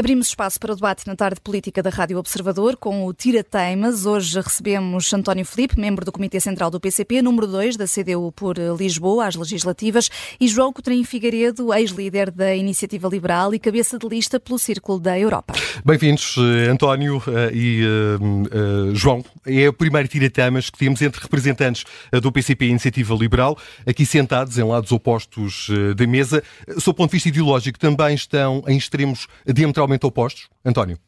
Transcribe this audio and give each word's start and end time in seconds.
Abrimos 0.00 0.28
espaço 0.28 0.58
para 0.58 0.72
o 0.72 0.74
debate 0.74 1.06
na 1.06 1.14
tarde 1.14 1.42
política 1.42 1.82
da 1.82 1.90
Rádio 1.90 2.16
Observador 2.16 2.74
com 2.74 3.04
o 3.04 3.12
Tira 3.12 3.44
Teimas. 3.44 4.06
Hoje 4.06 4.40
recebemos 4.40 5.12
António 5.12 5.44
Felipe, 5.44 5.78
membro 5.78 6.06
do 6.06 6.10
Comitê 6.10 6.40
Central 6.40 6.70
do 6.70 6.80
PCP, 6.80 7.20
número 7.20 7.46
2 7.46 7.76
da 7.76 7.84
CDU 7.84 8.32
por 8.32 8.56
Lisboa, 8.56 9.26
às 9.26 9.34
legislativas, 9.34 10.08
e 10.40 10.48
João 10.48 10.72
Coutrinho 10.72 11.04
Figueiredo, 11.04 11.74
ex-líder 11.74 12.30
da 12.30 12.56
Iniciativa 12.56 13.08
Liberal 13.08 13.54
e 13.54 13.58
cabeça 13.58 13.98
de 13.98 14.08
lista 14.08 14.40
pelo 14.40 14.58
Círculo 14.58 14.98
da 14.98 15.18
Europa. 15.18 15.52
Bem-vindos, 15.84 16.34
eh, 16.38 16.70
António 16.70 17.22
eh, 17.26 17.50
e 17.52 17.84
uh, 17.84 18.94
João. 18.94 19.22
É 19.44 19.68
o 19.68 19.72
primeiro 19.74 20.08
Tira 20.08 20.30
Teimas 20.30 20.70
que 20.70 20.78
temos 20.78 21.02
entre 21.02 21.20
representantes 21.20 21.84
do 22.22 22.32
PCP 22.32 22.64
e 22.64 22.70
Iniciativa 22.70 23.14
Liberal, 23.14 23.58
aqui 23.86 24.06
sentados 24.06 24.56
em 24.56 24.64
lados 24.64 24.92
opostos 24.92 25.68
da 25.94 26.06
mesa. 26.06 26.42
Sob 26.78 26.92
o 26.92 26.94
ponto 26.94 27.10
de 27.10 27.16
vista 27.16 27.28
ideológico, 27.28 27.78
também 27.78 28.14
estão 28.14 28.64
em 28.66 28.78
extremos 28.78 29.26
diametralmente 29.46 29.89
opostos? 30.06 30.48
António? 30.64 30.98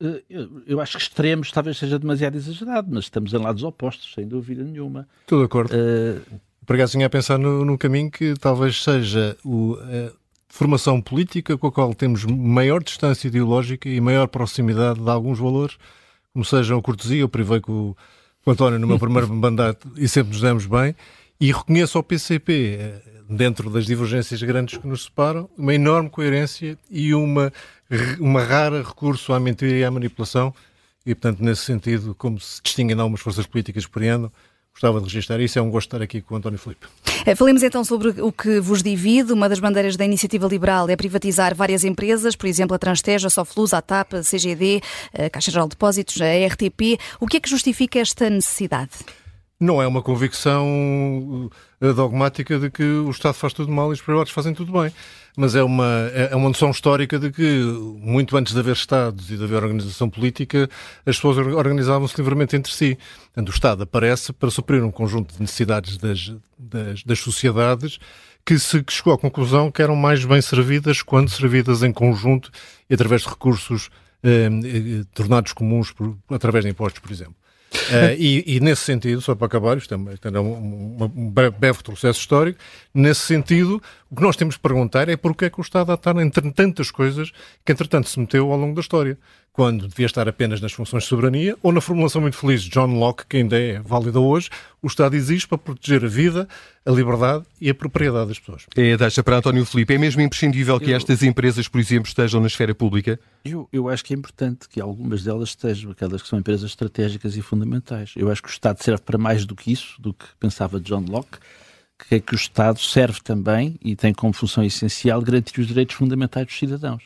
Eh, 0.00 0.22
eu 0.66 0.80
acho 0.80 0.96
que 0.96 1.02
extremos 1.02 1.50
talvez 1.50 1.76
seja 1.78 1.98
demasiado 1.98 2.36
exagerado, 2.36 2.88
mas 2.90 3.04
estamos 3.04 3.32
em 3.32 3.38
lados 3.38 3.62
opostos, 3.62 4.12
sem 4.14 4.26
dúvida 4.26 4.62
nenhuma. 4.62 5.08
Estou 5.20 5.40
de 5.40 5.44
acordo. 5.46 5.74
Uh... 5.74 6.40
Acaso 6.66 6.92
tinha 6.92 7.06
a 7.06 7.10
pensar 7.10 7.38
no, 7.38 7.64
no, 7.64 7.78
caminho 7.78 8.10
que 8.10 8.34
talvez 8.34 8.82
seja 8.82 9.34
o, 9.42 9.78
a 9.80 10.12
formação 10.50 11.00
política 11.00 11.56
com 11.56 11.66
a 11.66 11.72
qual 11.72 11.94
temos 11.94 12.26
maior 12.26 12.82
distância 12.82 13.26
ideológica 13.26 13.88
e 13.88 13.98
maior 14.02 14.28
proximidade 14.28 15.00
de 15.00 15.08
alguns 15.08 15.38
valores, 15.38 15.78
como 16.30 16.44
sejam 16.44 16.78
a 16.78 16.82
cortesia. 16.82 17.20
Eu 17.20 17.28
privei 17.28 17.58
com 17.60 17.72
o, 17.72 17.96
com 18.44 18.50
o 18.50 18.52
António 18.52 18.78
no 18.78 18.86
meu 18.86 18.98
primeiro 18.98 19.26
mandato 19.32 19.90
e 19.96 20.06
sempre 20.06 20.32
nos 20.32 20.42
demos 20.42 20.66
bem. 20.66 20.94
E 21.40 21.50
reconheço 21.50 21.96
ao 21.96 22.04
PCP 22.04 23.00
dentro 23.28 23.68
das 23.68 23.84
divergências 23.84 24.42
grandes 24.42 24.78
que 24.78 24.86
nos 24.86 25.04
separam, 25.04 25.48
uma 25.56 25.74
enorme 25.74 26.08
coerência 26.08 26.78
e 26.90 27.14
uma, 27.14 27.52
uma 28.18 28.42
rara 28.42 28.82
recurso 28.82 29.32
à 29.32 29.40
mentira 29.40 29.76
e 29.76 29.84
à 29.84 29.90
manipulação. 29.90 30.54
E, 31.04 31.14
portanto, 31.14 31.40
nesse 31.40 31.62
sentido, 31.62 32.14
como 32.14 32.40
se 32.40 32.60
distinguem 32.62 32.98
algumas 32.98 33.20
forças 33.20 33.46
políticas 33.46 33.86
por 33.86 34.02
ano, 34.02 34.32
gostava 34.72 35.00
de 35.00 35.06
registrar 35.06 35.40
isso. 35.40 35.58
É 35.58 35.62
um 35.62 35.70
gosto 35.70 35.88
estar 35.88 36.02
aqui 36.02 36.20
com 36.20 36.34
o 36.34 36.36
António 36.38 36.58
Filipe. 36.58 36.86
É, 37.26 37.34
falemos 37.34 37.62
então 37.62 37.84
sobre 37.84 38.08
o 38.20 38.32
que 38.32 38.60
vos 38.60 38.82
divide. 38.82 39.32
Uma 39.32 39.48
das 39.48 39.58
bandeiras 39.58 39.96
da 39.96 40.04
iniciativa 40.04 40.46
liberal 40.46 40.88
é 40.88 40.96
privatizar 40.96 41.54
várias 41.54 41.84
empresas, 41.84 42.36
por 42.36 42.46
exemplo, 42.46 42.74
a 42.74 42.78
Transteja, 42.78 43.26
a 43.26 43.30
Soflus, 43.30 43.74
a 43.74 43.82
TAP, 43.82 44.14
a 44.14 44.22
CGD, 44.22 44.80
a 45.12 45.28
Caixa 45.28 45.50
Geral 45.50 45.66
de 45.66 45.70
Depósitos, 45.70 46.20
a 46.20 46.46
RTP. 46.46 46.98
O 47.20 47.26
que 47.26 47.36
é 47.36 47.40
que 47.40 47.50
justifica 47.50 47.98
esta 47.98 48.30
necessidade? 48.30 48.90
Não 49.60 49.82
é 49.82 49.86
uma 49.88 50.00
convicção 50.00 51.50
uh, 51.80 51.92
dogmática 51.92 52.60
de 52.60 52.70
que 52.70 52.84
o 52.84 53.10
Estado 53.10 53.34
faz 53.34 53.52
tudo 53.52 53.72
mal 53.72 53.90
e 53.90 53.94
os 53.94 54.00
privados 54.00 54.30
fazem 54.30 54.54
tudo 54.54 54.70
bem, 54.70 54.92
mas 55.36 55.56
é 55.56 55.62
uma, 55.64 56.08
é, 56.12 56.28
é 56.30 56.36
uma 56.36 56.48
noção 56.48 56.70
histórica 56.70 57.18
de 57.18 57.32
que, 57.32 57.60
muito 57.98 58.36
antes 58.36 58.52
de 58.52 58.60
haver 58.60 58.76
Estados 58.76 59.28
e 59.32 59.36
de 59.36 59.42
haver 59.42 59.64
organização 59.64 60.08
política, 60.08 60.70
as 61.04 61.16
pessoas 61.16 61.38
organizavam-se 61.38 62.16
livremente 62.16 62.54
entre 62.54 62.72
si. 62.72 62.96
Portanto, 63.26 63.48
o 63.48 63.52
Estado 63.52 63.82
aparece 63.82 64.32
para 64.32 64.48
suprir 64.48 64.84
um 64.84 64.92
conjunto 64.92 65.34
de 65.34 65.40
necessidades 65.40 65.96
das, 65.96 66.32
das, 66.56 67.02
das 67.02 67.18
sociedades 67.18 67.98
que 68.44 68.58
se 68.60 68.82
que 68.82 68.92
chegou 68.92 69.12
à 69.12 69.18
conclusão 69.18 69.70
que 69.72 69.82
eram 69.82 69.96
mais 69.96 70.24
bem 70.24 70.40
servidas 70.40 71.02
quando 71.02 71.28
servidas 71.30 71.82
em 71.82 71.92
conjunto 71.92 72.50
e 72.88 72.94
através 72.94 73.22
de 73.22 73.28
recursos 73.28 73.90
eh, 74.22 74.48
eh, 74.48 75.04
tornados 75.12 75.52
comuns 75.52 75.92
por, 75.92 76.16
através 76.30 76.64
de 76.64 76.70
impostos, 76.70 77.00
por 77.00 77.12
exemplo. 77.12 77.34
Uh, 77.86 78.14
e, 78.18 78.56
e, 78.56 78.60
nesse 78.60 78.82
sentido, 78.82 79.20
só 79.20 79.34
para 79.34 79.46
acabar, 79.46 79.76
isto 79.76 79.94
é, 79.94 79.96
é 79.96 80.40
um, 80.40 80.96
um, 81.00 81.30
breve 81.30 81.78
retrocesso 81.78 82.20
histórico, 82.20 82.58
nesse 82.92 83.20
sentido, 83.20 83.82
o 84.10 84.16
que 84.16 84.22
nós 84.22 84.36
temos 84.36 84.54
de 84.54 84.60
perguntar 84.60 85.08
é 85.08 85.16
porque 85.16 85.46
é 85.46 85.50
que 85.50 85.60
o 85.60 85.62
Estado 85.62 85.92
está 85.92 86.10
entre 86.22 86.50
tantas 86.52 86.90
coisas 86.90 87.30
que, 87.64 87.72
entretanto, 87.72 88.08
se 88.08 88.18
meteu 88.18 88.50
ao 88.52 88.58
longo 88.58 88.74
da 88.74 88.80
história 88.80 89.18
quando 89.58 89.88
devia 89.88 90.06
estar 90.06 90.28
apenas 90.28 90.60
nas 90.60 90.70
funções 90.70 91.02
de 91.02 91.08
soberania, 91.08 91.58
ou 91.60 91.72
na 91.72 91.80
formulação 91.80 92.20
muito 92.20 92.36
feliz 92.36 92.62
de 92.62 92.70
John 92.70 92.96
Locke, 92.96 93.26
que 93.28 93.38
ainda 93.38 93.58
é 93.58 93.80
válida 93.80 94.20
hoje, 94.20 94.48
o 94.80 94.86
Estado 94.86 95.16
existe 95.16 95.48
para 95.48 95.58
proteger 95.58 96.04
a 96.04 96.06
vida, 96.06 96.48
a 96.86 96.90
liberdade 96.92 97.44
e 97.60 97.68
a 97.68 97.74
propriedade 97.74 98.28
das 98.28 98.38
pessoas. 98.38 98.66
É, 98.76 98.96
deixa 98.96 99.20
para 99.20 99.38
António 99.38 99.66
Filipe. 99.66 99.94
É 99.94 99.98
mesmo 99.98 100.22
imprescindível 100.22 100.78
que 100.78 100.92
eu, 100.92 100.96
estas 100.96 101.24
empresas, 101.24 101.66
por 101.66 101.80
exemplo, 101.80 102.06
estejam 102.06 102.40
na 102.40 102.46
esfera 102.46 102.72
pública? 102.72 103.18
Eu, 103.44 103.68
eu 103.72 103.88
acho 103.88 104.04
que 104.04 104.14
é 104.14 104.16
importante 104.16 104.68
que 104.68 104.80
algumas 104.80 105.24
delas 105.24 105.48
estejam, 105.48 105.90
aquelas 105.90 106.22
que 106.22 106.28
são 106.28 106.38
empresas 106.38 106.70
estratégicas 106.70 107.36
e 107.36 107.42
fundamentais. 107.42 108.12
Eu 108.14 108.30
acho 108.30 108.40
que 108.40 108.48
o 108.48 108.52
Estado 108.52 108.80
serve 108.80 109.02
para 109.02 109.18
mais 109.18 109.44
do 109.44 109.56
que 109.56 109.72
isso, 109.72 110.00
do 110.00 110.14
que 110.14 110.24
pensava 110.38 110.78
John 110.78 111.04
Locke 111.08 111.36
que 112.08 112.14
é 112.14 112.20
que 112.20 112.32
o 112.32 112.36
Estado 112.36 112.78
serve 112.78 113.18
também 113.24 113.76
e 113.82 113.96
tem 113.96 114.14
como 114.14 114.32
função 114.32 114.62
essencial 114.62 115.20
garantir 115.20 115.60
os 115.60 115.66
direitos 115.66 115.96
fundamentais 115.96 116.46
dos 116.46 116.56
cidadãos. 116.56 117.02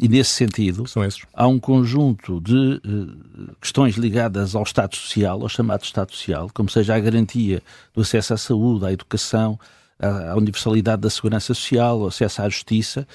E 0.00 0.08
nesse 0.08 0.30
sentido, 0.30 0.84
há 1.34 1.46
um 1.46 1.60
conjunto 1.60 2.40
de 2.40 2.80
uh, 2.84 3.56
questões 3.60 3.96
ligadas 3.96 4.54
ao 4.54 4.62
Estado 4.62 4.96
Social, 4.96 5.42
ao 5.42 5.48
chamado 5.48 5.84
Estado 5.84 6.12
Social, 6.12 6.48
como 6.54 6.70
seja 6.70 6.94
a 6.94 7.00
garantia 7.00 7.62
do 7.92 8.00
acesso 8.00 8.32
à 8.32 8.36
saúde, 8.38 8.86
à 8.86 8.92
educação, 8.92 9.58
à, 9.98 10.32
à 10.32 10.36
universalidade 10.36 11.02
da 11.02 11.10
segurança 11.10 11.52
social, 11.52 12.00
o 12.00 12.06
acesso 12.06 12.40
à 12.40 12.48
justiça, 12.48 13.06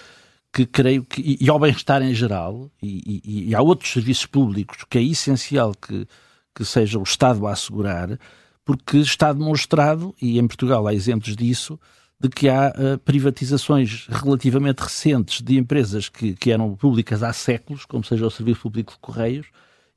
que 0.54 0.66
creio 0.66 1.04
que, 1.04 1.20
e, 1.20 1.46
e 1.46 1.50
ao 1.50 1.60
bem-estar 1.60 2.02
em 2.04 2.14
geral, 2.14 2.70
e, 2.82 3.22
e, 3.26 3.50
e, 3.50 3.56
há 3.56 3.62
outros 3.62 3.92
serviços 3.92 4.28
públicos 4.28 4.86
que 4.88 5.00
é 5.00 5.04
essencial 5.04 5.74
que, 5.74 6.08
que 6.56 6.64
seja 6.64 7.00
o 7.00 7.04
Estado 7.04 7.48
a 7.48 7.54
assegurar, 7.54 8.20
porque 8.64 8.98
está 8.98 9.34
demonstrado, 9.34 10.14
e 10.22 10.38
em 10.38 10.48
Portugal 10.48 10.88
há 10.88 10.94
exemplos 10.94 11.36
disso, 11.36 11.80
de 12.20 12.30
que 12.30 12.50
há 12.50 12.70
uh, 12.70 12.98
privatizações 13.00 14.08
relativamente 14.10 14.80
recentes 14.80 15.42
de 15.42 15.58
empresas 15.58 16.10
que, 16.10 16.34
que 16.34 16.52
eram 16.52 16.76
públicas 16.76 17.22
há 17.22 17.32
séculos, 17.32 17.86
como 17.86 18.04
seja 18.04 18.26
o 18.26 18.32
Serviço 18.32 18.62
Público 18.62 18.94
de 18.94 19.00
Correios, 19.00 19.48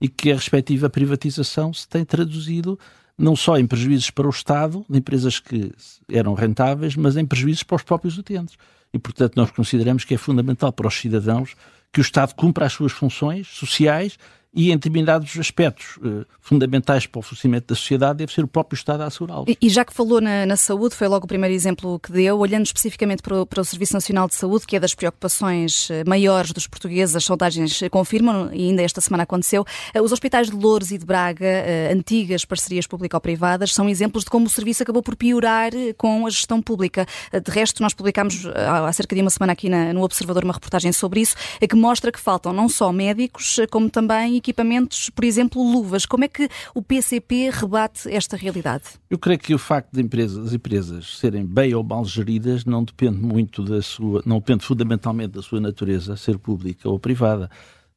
e 0.01 0.09
que 0.09 0.31
a 0.31 0.35
respectiva 0.35 0.91
privatização 0.91 1.73
se 1.73 1.89
tem 1.89 2.05
traduzido 2.05 2.79
não 3.17 3.37
só 3.37 3.59
em 3.59 3.67
prejuízos 3.67 4.11
para 4.11 4.27
o 4.27 4.31
Estado, 4.31 4.85
de 4.89 4.99
empresas 4.99 5.39
que 5.39 5.73
eram 6.11 6.33
rentáveis, 6.33 6.97
mas 6.97 7.19
em 7.19 7.27
prejuízos 7.27 7.63
para 7.63 7.77
os 7.77 7.83
próprios 7.83 8.17
utentes. 8.17 8.57
E, 8.95 8.99
portanto, 8.99 9.37
nós 9.37 9.51
consideramos 9.51 10.05
que 10.05 10.15
é 10.15 10.17
fundamental 10.17 10.73
para 10.73 10.89
os 10.89 10.95
cidadãos 10.95 11.55
que 11.93 12.01
o 12.01 12.03
Estado 12.03 12.35
cumpra 12.35 12.65
as 12.67 12.73
suas 12.73 12.93
funções 12.93 13.47
sociais 13.49 14.17
e 14.53 14.71
em 14.71 14.75
determinados 14.75 15.39
aspectos 15.39 15.97
uh, 15.99 16.27
fundamentais 16.41 17.07
para 17.07 17.21
o 17.21 17.23
funcionamento 17.23 17.69
da 17.69 17.75
sociedade 17.77 18.19
deve 18.19 18.33
ser 18.33 18.43
o 18.43 18.49
próprio 18.49 18.77
Estado 18.77 19.03
a 19.03 19.07
assegurá-los. 19.07 19.49
E, 19.49 19.57
e, 19.63 19.69
já 19.69 19.85
que 19.85 19.93
falou 19.93 20.21
na, 20.21 20.45
na, 20.45 20.57
saúde, 20.57 20.97
foi 20.97 21.07
logo 21.07 21.25
o 21.25 21.29
primeiro 21.29 21.55
exemplo 21.55 22.01
que 22.01 22.11
deu, 22.11 22.39
olhando 22.39 22.67
especificamente 22.67 23.23
para 23.23 23.43
o, 23.43 23.47
para 23.47 23.61
o, 23.61 23.65
Serviço 23.65 23.95
Nacional 23.95 24.27
de 24.27 24.35
Saúde, 24.35 24.67
que 24.67 24.75
é 24.75 24.81
das 24.81 24.95
preocupações 24.95 25.89
eh, 25.91 26.03
maiores 26.05 26.51
dos 26.53 26.67
portugueses, 26.67 27.15
as 27.15 27.25
sondagens 27.25 27.81
confirmam, 27.91 28.51
e 28.53 28.69
ainda 28.69 28.83
esta 28.83 29.01
semana 29.01 29.23
aconteceu, 29.23 29.63
uh, 29.63 30.03
os 30.03 30.11
hospitais 30.11 30.51
de 30.51 30.57
Louros 30.57 30.91
e 30.91 30.99
de 30.99 31.07
Braga, 31.07 31.47
uh, 31.47 31.95
antigas 31.95 32.45
parcerias 32.45 32.87
público-privadas, 32.87 33.73
são 33.73 33.89
exemplos 33.89 34.25
de 34.25 34.31
como 34.31 34.47
o 34.47 34.51
serviço 34.51 34.83
acabou 34.83 35.03
por 35.03 35.15
piorar 35.15 35.71
com 35.97 36.27
a 36.27 36.31
gestão 36.31 36.61
pública. 36.61 37.07
de 37.33 37.51
resto, 37.51 37.81
nós 37.83 37.95
publicámos 37.95 38.45
há 38.47 38.93
cerca 38.93 39.15
de 39.15 39.23
uma 39.23 39.31
semana 39.31 39.53
aqui 39.53 39.69
na, 39.69 39.93
no 39.93 40.03
Observador 40.03 40.43
uma 40.43 40.55
reportagem 40.55 40.91
sobre 40.91 41.21
isso, 41.21 41.37
que 41.61 41.77
mostra 41.77 42.11
que 42.11 42.19
faltam 42.19 42.53
não 42.53 42.69
só 42.69 42.91
médicos, 42.93 43.61
como 43.71 43.89
também 43.89 44.40
equipamentos, 44.41 45.11
por 45.11 45.25
exemplo, 45.25 45.63
luvas. 45.63 46.05
Como 46.05 46.25
é 46.25 46.29
que 46.29 46.49
o 46.75 46.83
PCP 46.83 47.51
rebate 47.51 48.11
esta 48.11 48.37
realidade? 48.37 48.85
Eu 49.09 49.19
creio 49.19 49.39
que 49.39 49.55
o 49.55 49.59
facto 49.59 49.93
de 49.93 50.01
empresas, 50.01 50.47
as 50.47 50.53
empresas 50.53 51.19
serem 51.19 51.47
bem 51.47 51.75
ou 51.75 51.85
mal 51.85 52.05
geridas 52.05 52.65
não 52.65 52.83
depende 52.83 53.19
muito 53.19 53.63
da 53.63 53.81
sua, 53.81 54.23
não 54.27 54.39
depende 54.39 54.65
fundamentalmente 54.65 55.35
da 55.35 55.43
sua 55.43 55.61
natureza, 55.61 56.17
ser 56.17 56.39
pública 56.39 56.89
ou 56.89 56.99
privada. 56.99 57.51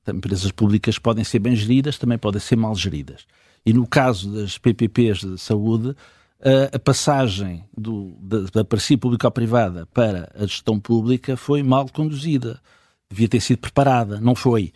Empresas 0.08 0.52
públicas 0.52 1.00
podem 1.00 1.24
ser 1.24 1.40
bem 1.40 1.56
geridas, 1.56 1.98
também 1.98 2.18
podem 2.18 2.40
ser 2.40 2.58
mal 2.58 2.76
geridas. 2.76 3.26
E 3.66 3.74
no 3.74 3.88
caso 3.88 4.34
das 4.34 4.58
PPPs 4.58 5.20
de 5.20 5.38
saúde, 5.38 5.96
a 6.74 6.80
passagem 6.80 7.64
do, 7.76 8.18
da, 8.20 8.40
da 8.54 8.66
parceria 8.66 8.98
pública-privada 8.98 9.86
para 9.94 10.30
a 10.36 10.42
gestão 10.42 10.78
pública 10.78 11.38
foi 11.38 11.64
mal 11.64 11.88
conduzida. 11.88 12.60
Devia 13.10 13.30
ter 13.30 13.40
sido 13.40 13.60
preparada, 13.60 14.20
não 14.20 14.36
foi. 14.36 14.74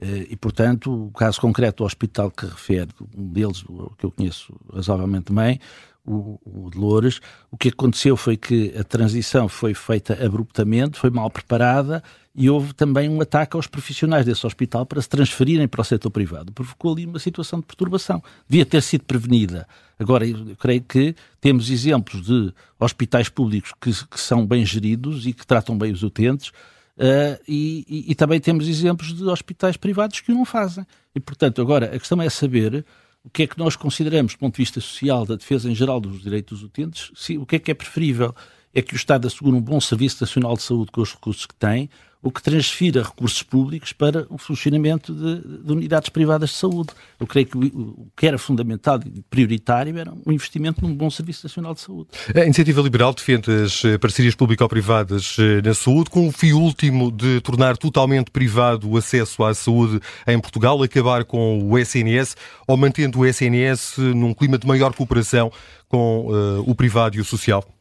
Eh, 0.00 0.28
e, 0.30 0.36
portanto, 0.36 1.06
o 1.06 1.10
caso 1.10 1.40
concreto 1.40 1.82
do 1.82 1.86
hospital 1.86 2.30
que 2.30 2.46
refere, 2.46 2.90
um 3.16 3.28
deles, 3.28 3.64
que 3.98 4.04
eu 4.04 4.10
conheço 4.10 4.54
razoavelmente 4.72 5.32
bem, 5.32 5.60
o, 6.06 6.38
o 6.44 6.70
de 6.70 6.78
Loures, 6.78 7.20
o 7.50 7.56
que 7.56 7.68
aconteceu 7.68 8.16
foi 8.16 8.36
que 8.36 8.72
a 8.78 8.84
transição 8.84 9.48
foi 9.48 9.74
feita 9.74 10.24
abruptamente, 10.24 10.98
foi 10.98 11.10
mal 11.10 11.28
preparada 11.28 12.02
e 12.34 12.48
houve 12.48 12.74
também 12.74 13.08
um 13.08 13.20
ataque 13.20 13.56
aos 13.56 13.66
profissionais 13.66 14.24
desse 14.24 14.46
hospital 14.46 14.86
para 14.86 15.00
se 15.00 15.08
transferirem 15.08 15.66
para 15.66 15.80
o 15.80 15.84
setor 15.84 16.10
privado. 16.10 16.52
Provocou 16.52 16.92
ali 16.92 17.06
uma 17.06 17.18
situação 17.18 17.58
de 17.58 17.66
perturbação. 17.66 18.22
Devia 18.48 18.64
ter 18.64 18.82
sido 18.82 19.04
prevenida. 19.04 19.66
Agora, 19.98 20.26
eu 20.26 20.54
creio 20.56 20.82
que 20.82 21.14
temos 21.40 21.70
exemplos 21.70 22.22
de 22.24 22.52
hospitais 22.78 23.28
públicos 23.28 23.72
que, 23.80 23.90
que 24.06 24.20
são 24.20 24.46
bem 24.46 24.64
geridos 24.64 25.26
e 25.26 25.32
que 25.32 25.46
tratam 25.46 25.76
bem 25.76 25.90
os 25.90 26.02
utentes, 26.02 26.52
Uh, 26.96 27.36
e, 27.46 27.84
e, 27.86 28.12
e, 28.12 28.14
também 28.14 28.40
temos 28.40 28.66
exemplos 28.66 29.12
de 29.12 29.22
hospitais 29.24 29.76
privados 29.76 30.20
que 30.20 30.32
o 30.32 30.34
não 30.34 30.46
fazem. 30.46 30.86
E, 31.14 31.20
portanto, 31.20 31.60
agora 31.60 31.86
a 31.94 31.98
questão 31.98 32.20
é 32.22 32.30
saber 32.30 32.86
o 33.22 33.28
que 33.28 33.42
é 33.42 33.46
que 33.46 33.58
nós 33.58 33.76
consideramos, 33.76 34.32
do 34.32 34.38
ponto 34.38 34.54
de 34.54 34.62
vista 34.62 34.80
social, 34.80 35.26
da 35.26 35.36
defesa 35.36 35.70
em 35.70 35.74
geral 35.74 36.00
dos 36.00 36.22
direitos 36.22 36.60
dos 36.60 36.68
utentes, 36.68 37.10
se, 37.14 37.36
o 37.36 37.44
que 37.44 37.56
é 37.56 37.58
que 37.58 37.70
é 37.70 37.74
preferível. 37.74 38.34
É 38.74 38.82
que 38.82 38.92
o 38.92 38.96
Estado 38.96 39.26
assegure 39.26 39.56
um 39.56 39.60
bom 39.60 39.80
Serviço 39.80 40.22
Nacional 40.22 40.54
de 40.54 40.62
Saúde 40.62 40.90
com 40.92 41.00
os 41.00 41.10
recursos 41.14 41.46
que 41.46 41.54
tem, 41.54 41.88
ou 42.26 42.32
que 42.32 42.42
transfira 42.42 43.04
recursos 43.04 43.40
públicos 43.40 43.92
para 43.92 44.26
o 44.28 44.36
funcionamento 44.36 45.14
de, 45.14 45.62
de 45.62 45.72
unidades 45.72 46.08
privadas 46.08 46.50
de 46.50 46.56
saúde. 46.56 46.88
Eu 47.20 47.26
creio 47.26 47.46
que 47.46 47.56
o, 47.56 47.60
o, 47.60 48.08
que 48.16 48.26
era 48.26 48.36
fundamental 48.36 48.98
e 49.06 49.22
prioritário 49.30 49.96
era 49.96 50.12
um 50.26 50.32
investimento 50.32 50.82
num 50.82 50.92
bom 50.92 51.08
Serviço 51.08 51.46
Nacional 51.46 51.72
de 51.72 51.82
Saúde. 51.82 52.08
A 52.34 52.40
Iniciativa 52.40 52.82
Liberal 52.82 53.14
defende 53.14 53.48
as 53.48 53.84
eh, 53.84 53.96
parcerias 53.96 54.34
público-privadas 54.34 55.36
eh, 55.38 55.62
na 55.62 55.72
saúde, 55.72 56.10
com 56.10 56.26
o 56.26 56.32
fim 56.32 56.50
último 56.50 57.12
de 57.12 57.40
tornar 57.42 57.76
totalmente 57.76 58.32
privado 58.32 58.90
o 58.90 58.96
acesso 58.96 59.44
à 59.44 59.54
saúde 59.54 60.00
em 60.26 60.40
Portugal, 60.40 60.82
acabar 60.82 61.24
com 61.24 61.62
o 61.62 61.78
SNS 61.78 62.34
ou 62.66 62.76
mantendo 62.76 63.20
o 63.20 63.24
SNS 63.24 63.98
num 63.98 64.34
clima 64.34 64.58
de 64.58 64.66
maior 64.66 64.92
cooperação 64.92 65.52
com 65.88 66.26
uh, 66.26 66.68
o 66.68 66.74
privado 66.74 67.16
e 67.16 67.20
o 67.20 67.24
social. 67.24 67.75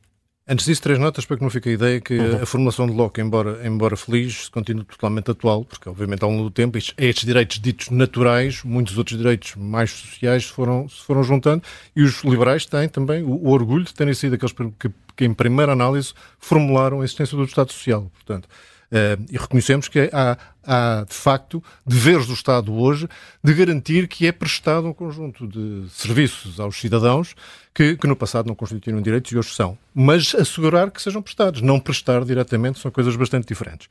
Antes 0.47 0.67
disso, 0.67 0.83
três 0.83 0.99
notas 0.99 1.25
para 1.25 1.37
que 1.37 1.43
não 1.43 1.49
fique 1.49 1.69
a 1.69 1.71
ideia 1.71 1.99
que 1.99 2.19
uhum. 2.19 2.43
a 2.43 2.45
formulação 2.45 2.85
de 2.85 2.93
Locke, 2.93 3.19
embora, 3.19 3.67
embora 3.67 3.97
feliz, 3.97 4.47
continua 4.49 4.83
totalmente 4.83 5.31
atual, 5.31 5.65
porque 5.65 5.89
obviamente 5.89 6.23
ao 6.23 6.29
longo 6.29 6.43
do 6.43 6.51
tempo 6.51 6.77
estes, 6.77 6.93
estes 6.99 7.25
direitos 7.25 7.59
ditos 7.59 7.89
naturais, 7.89 8.61
muitos 8.63 8.95
outros 8.95 9.17
direitos 9.17 9.55
mais 9.55 9.89
sociais 9.89 10.45
se 10.45 10.51
foram, 10.51 10.87
se 10.87 11.03
foram 11.03 11.23
juntando 11.23 11.63
e 11.95 12.03
os 12.03 12.23
liberais 12.23 12.63
têm 12.67 12.87
também 12.87 13.23
o, 13.23 13.31
o 13.31 13.49
orgulho 13.49 13.85
de 13.85 13.93
terem 13.93 14.13
sido 14.13 14.35
aqueles 14.35 14.53
que, 14.53 14.91
que, 15.17 15.25
em 15.25 15.33
primeira 15.33 15.71
análise, 15.71 16.13
formularam 16.37 17.01
a 17.01 17.03
existência 17.03 17.35
do 17.35 17.43
Estado 17.43 17.73
Social. 17.73 18.11
Portanto, 18.13 18.47
Uh, 18.85 19.17
e 19.31 19.37
reconhecemos 19.37 19.87
que 19.87 20.09
há, 20.13 20.37
há, 20.65 21.05
de 21.07 21.13
facto, 21.13 21.63
deveres 21.85 22.27
do 22.27 22.33
Estado 22.33 22.73
hoje 22.73 23.07
de 23.43 23.53
garantir 23.53 24.07
que 24.07 24.27
é 24.27 24.31
prestado 24.31 24.87
um 24.87 24.93
conjunto 24.93 25.47
de 25.47 25.89
serviços 25.89 26.59
aos 26.59 26.79
cidadãos 26.79 27.35
que, 27.75 27.97
que 27.97 28.07
no 28.07 28.15
passado 28.15 28.47
não 28.47 28.55
constituíram 28.55 29.01
direitos 29.01 29.31
e 29.33 29.37
hoje 29.37 29.53
são. 29.53 29.77
Mas 29.93 30.33
assegurar 30.33 30.89
que 30.89 31.01
sejam 31.01 31.21
prestados. 31.21 31.61
Não 31.61 31.77
prestar 31.77 32.23
diretamente 32.23 32.79
são 32.79 32.89
coisas 32.89 33.15
bastante 33.17 33.47
diferentes. 33.47 33.89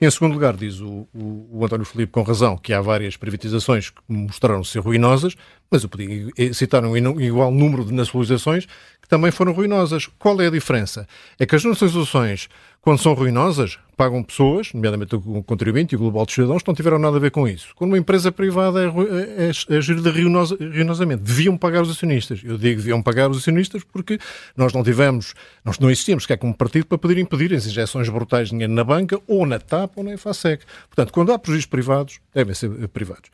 Em 0.00 0.10
segundo 0.10 0.32
lugar, 0.32 0.56
diz 0.56 0.80
o, 0.80 1.06
o, 1.14 1.48
o 1.52 1.64
António 1.64 1.84
Filipe 1.84 2.12
com 2.12 2.22
razão 2.22 2.56
que 2.56 2.72
há 2.72 2.80
várias 2.80 3.14
privatizações 3.16 3.90
que 3.90 4.00
mostraram 4.08 4.64
ser 4.64 4.78
ruinosas, 4.78 5.36
mas 5.70 5.82
eu 5.82 5.88
podia 5.88 6.32
citar 6.54 6.82
um 6.84 6.96
igual 6.96 7.50
número 7.50 7.84
de 7.84 7.92
nacionalizações 7.92 8.66
que 9.02 9.08
também 9.08 9.30
foram 9.30 9.52
ruinosas. 9.52 10.08
Qual 10.18 10.40
é 10.40 10.46
a 10.46 10.50
diferença? 10.50 11.06
É 11.38 11.44
que 11.44 11.54
as 11.54 11.62
nacionalizações, 11.62 12.48
quando 12.80 13.02
são 13.02 13.12
ruinosas, 13.12 13.78
pagam 13.96 14.22
pessoas, 14.22 14.72
nomeadamente 14.72 15.14
o 15.14 15.42
contribuinte 15.42 15.94
e 15.94 15.96
o 15.96 16.00
dos 16.24 16.34
cidadãos, 16.34 16.62
que 16.62 16.68
não 16.68 16.74
tiveram 16.74 16.98
nada 16.98 17.16
a 17.16 17.20
ver 17.20 17.30
com 17.30 17.46
isso. 17.46 17.68
Quando 17.74 17.90
uma 17.90 17.98
empresa 17.98 18.32
privada 18.32 18.80
é, 18.80 18.86
é, 18.86 19.46
é, 19.46 19.76
é 19.76 19.80
gerida 19.80 20.10
ruinosamente, 20.10 21.22
deviam 21.22 21.56
pagar 21.56 21.82
os 21.82 21.90
acionistas. 21.90 22.40
Eu 22.42 22.56
digo 22.56 22.80
deviam 22.80 23.02
pagar 23.02 23.30
os 23.30 23.38
acionistas 23.38 23.82
porque 23.84 24.18
nós 24.56 24.72
não 24.72 24.82
tivemos, 24.82 25.34
nós 25.64 25.78
não 25.78 25.90
existíamos 25.90 26.24
sequer 26.24 26.38
como 26.38 26.54
partido 26.54 26.86
para 26.86 26.98
poder 26.98 27.18
impedir 27.18 27.52
as 27.54 27.66
injeções 27.66 28.08
brutais 28.08 28.48
de 28.48 28.52
dinheiro 28.52 28.72
na 28.72 28.84
banca, 28.84 29.20
ou 29.26 29.44
na 29.44 29.58
TAP, 29.58 29.96
ou 29.96 30.04
na 30.04 30.14
EFASEC. 30.14 30.64
Portanto, 30.88 31.12
quando 31.12 31.32
há 31.32 31.38
prejuízos 31.38 31.66
privados, 31.66 32.20
devem 32.32 32.54
ser 32.54 32.70
privados. 32.88 33.30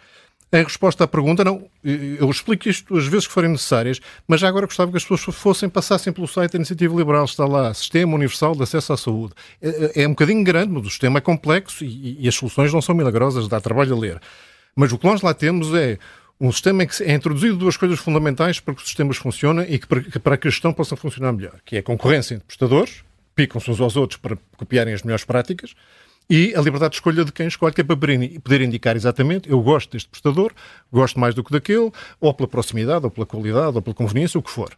Em 0.55 0.63
resposta 0.63 1.05
à 1.05 1.09
pergunta, 1.09 1.43
não, 1.43 1.67
eu 1.83 2.29
explico 2.29 2.69
isto 2.69 2.95
as 2.95 3.07
vezes 3.07 3.27
que 3.27 3.33
forem 3.33 3.51
necessárias, 3.51 4.01
mas 4.29 4.39
já 4.39 4.49
agora 4.49 4.67
gostava 4.67 4.91
que 4.91 4.99
as 4.99 5.03
pessoas 5.03 5.35
fossem, 5.35 5.67
passassem 5.67 6.13
pelo 6.13 6.29
site 6.29 6.53
da 6.53 6.59
Iniciativa 6.59 6.95
Liberal, 6.95 7.25
está 7.25 7.47
lá, 7.47 7.73
Sistema 7.73 8.15
Universal 8.15 8.55
de 8.55 8.63
Acesso 8.63 8.93
à 8.93 8.97
Saúde. 8.99 9.33
É, 9.63 10.03
é 10.03 10.07
um 10.07 10.11
bocadinho 10.11 10.45
grande, 10.45 10.71
mas 10.71 10.85
o 10.85 10.91
sistema 10.91 11.19
é 11.19 11.21
complexo 11.23 11.83
e, 11.83 12.19
e 12.21 12.29
as 12.29 12.35
soluções 12.35 12.71
não 12.71 12.83
são 12.83 12.95
milagrosas, 12.95 13.49
dá 13.49 13.63
trabalho 13.63 13.97
a 13.97 13.99
ler. 13.99 14.21
Mas 14.77 14.93
o 14.93 14.99
que 14.99 15.07
nós 15.07 15.23
lá 15.23 15.33
temos 15.33 15.73
é 15.75 15.99
um 16.39 16.53
sistema 16.53 16.83
em 16.83 16.87
que 16.87 17.03
é 17.03 17.15
introduzido 17.15 17.57
duas 17.57 17.79
coisas 17.79 17.99
fundamentais 17.99 18.61
para 18.61 18.75
que 18.75 18.81
os 18.81 18.87
sistemas 18.87 19.17
funcionem 19.17 19.65
e 19.73 19.79
que 19.79 19.87
para, 19.87 20.03
para 20.21 20.37
que 20.37 20.49
a 20.49 20.51
gestão 20.51 20.73
possa 20.73 20.97
funcionar 20.97 21.33
melhor, 21.33 21.55
que 21.65 21.77
é 21.77 21.79
a 21.79 21.83
concorrência 21.83 22.35
entre 22.35 22.47
prestadores, 22.47 23.03
picam-se 23.35 23.71
uns 23.71 23.81
aos 23.81 23.97
outros 23.97 24.19
para 24.21 24.37
copiarem 24.57 24.93
as 24.93 25.03
melhores 25.03 25.25
práticas, 25.25 25.75
e 26.29 26.55
a 26.55 26.61
liberdade 26.61 26.93
de 26.93 26.97
escolha 26.97 27.25
de 27.25 27.33
quem 27.33 27.47
escolhe, 27.47 27.75
que 27.75 27.81
é 27.81 27.85
para 27.85 27.97
poder 27.97 28.61
indicar 28.63 28.97
exatamente, 28.97 29.51
eu 29.51 29.61
gosto 29.61 29.93
deste 29.93 30.09
prestador, 30.09 30.53
gosto 30.91 31.19
mais 31.21 31.35
do 31.35 31.45
que 31.45 31.53
daquele, 31.53 31.91
ou 32.21 32.35
pela 32.35 32.49
proximidade, 32.49 33.05
ou 33.05 33.11
pela 33.11 33.27
qualidade, 33.27 33.77
ou 33.77 33.83
pela 33.83 33.95
conveniência, 33.95 34.39
o 34.39 34.43
que 34.43 34.51
for. 34.51 34.77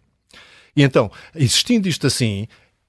E 0.76 0.82
então, 0.82 1.11
existindo 1.35 1.88
isto 1.88 2.06
assim, 2.06 2.49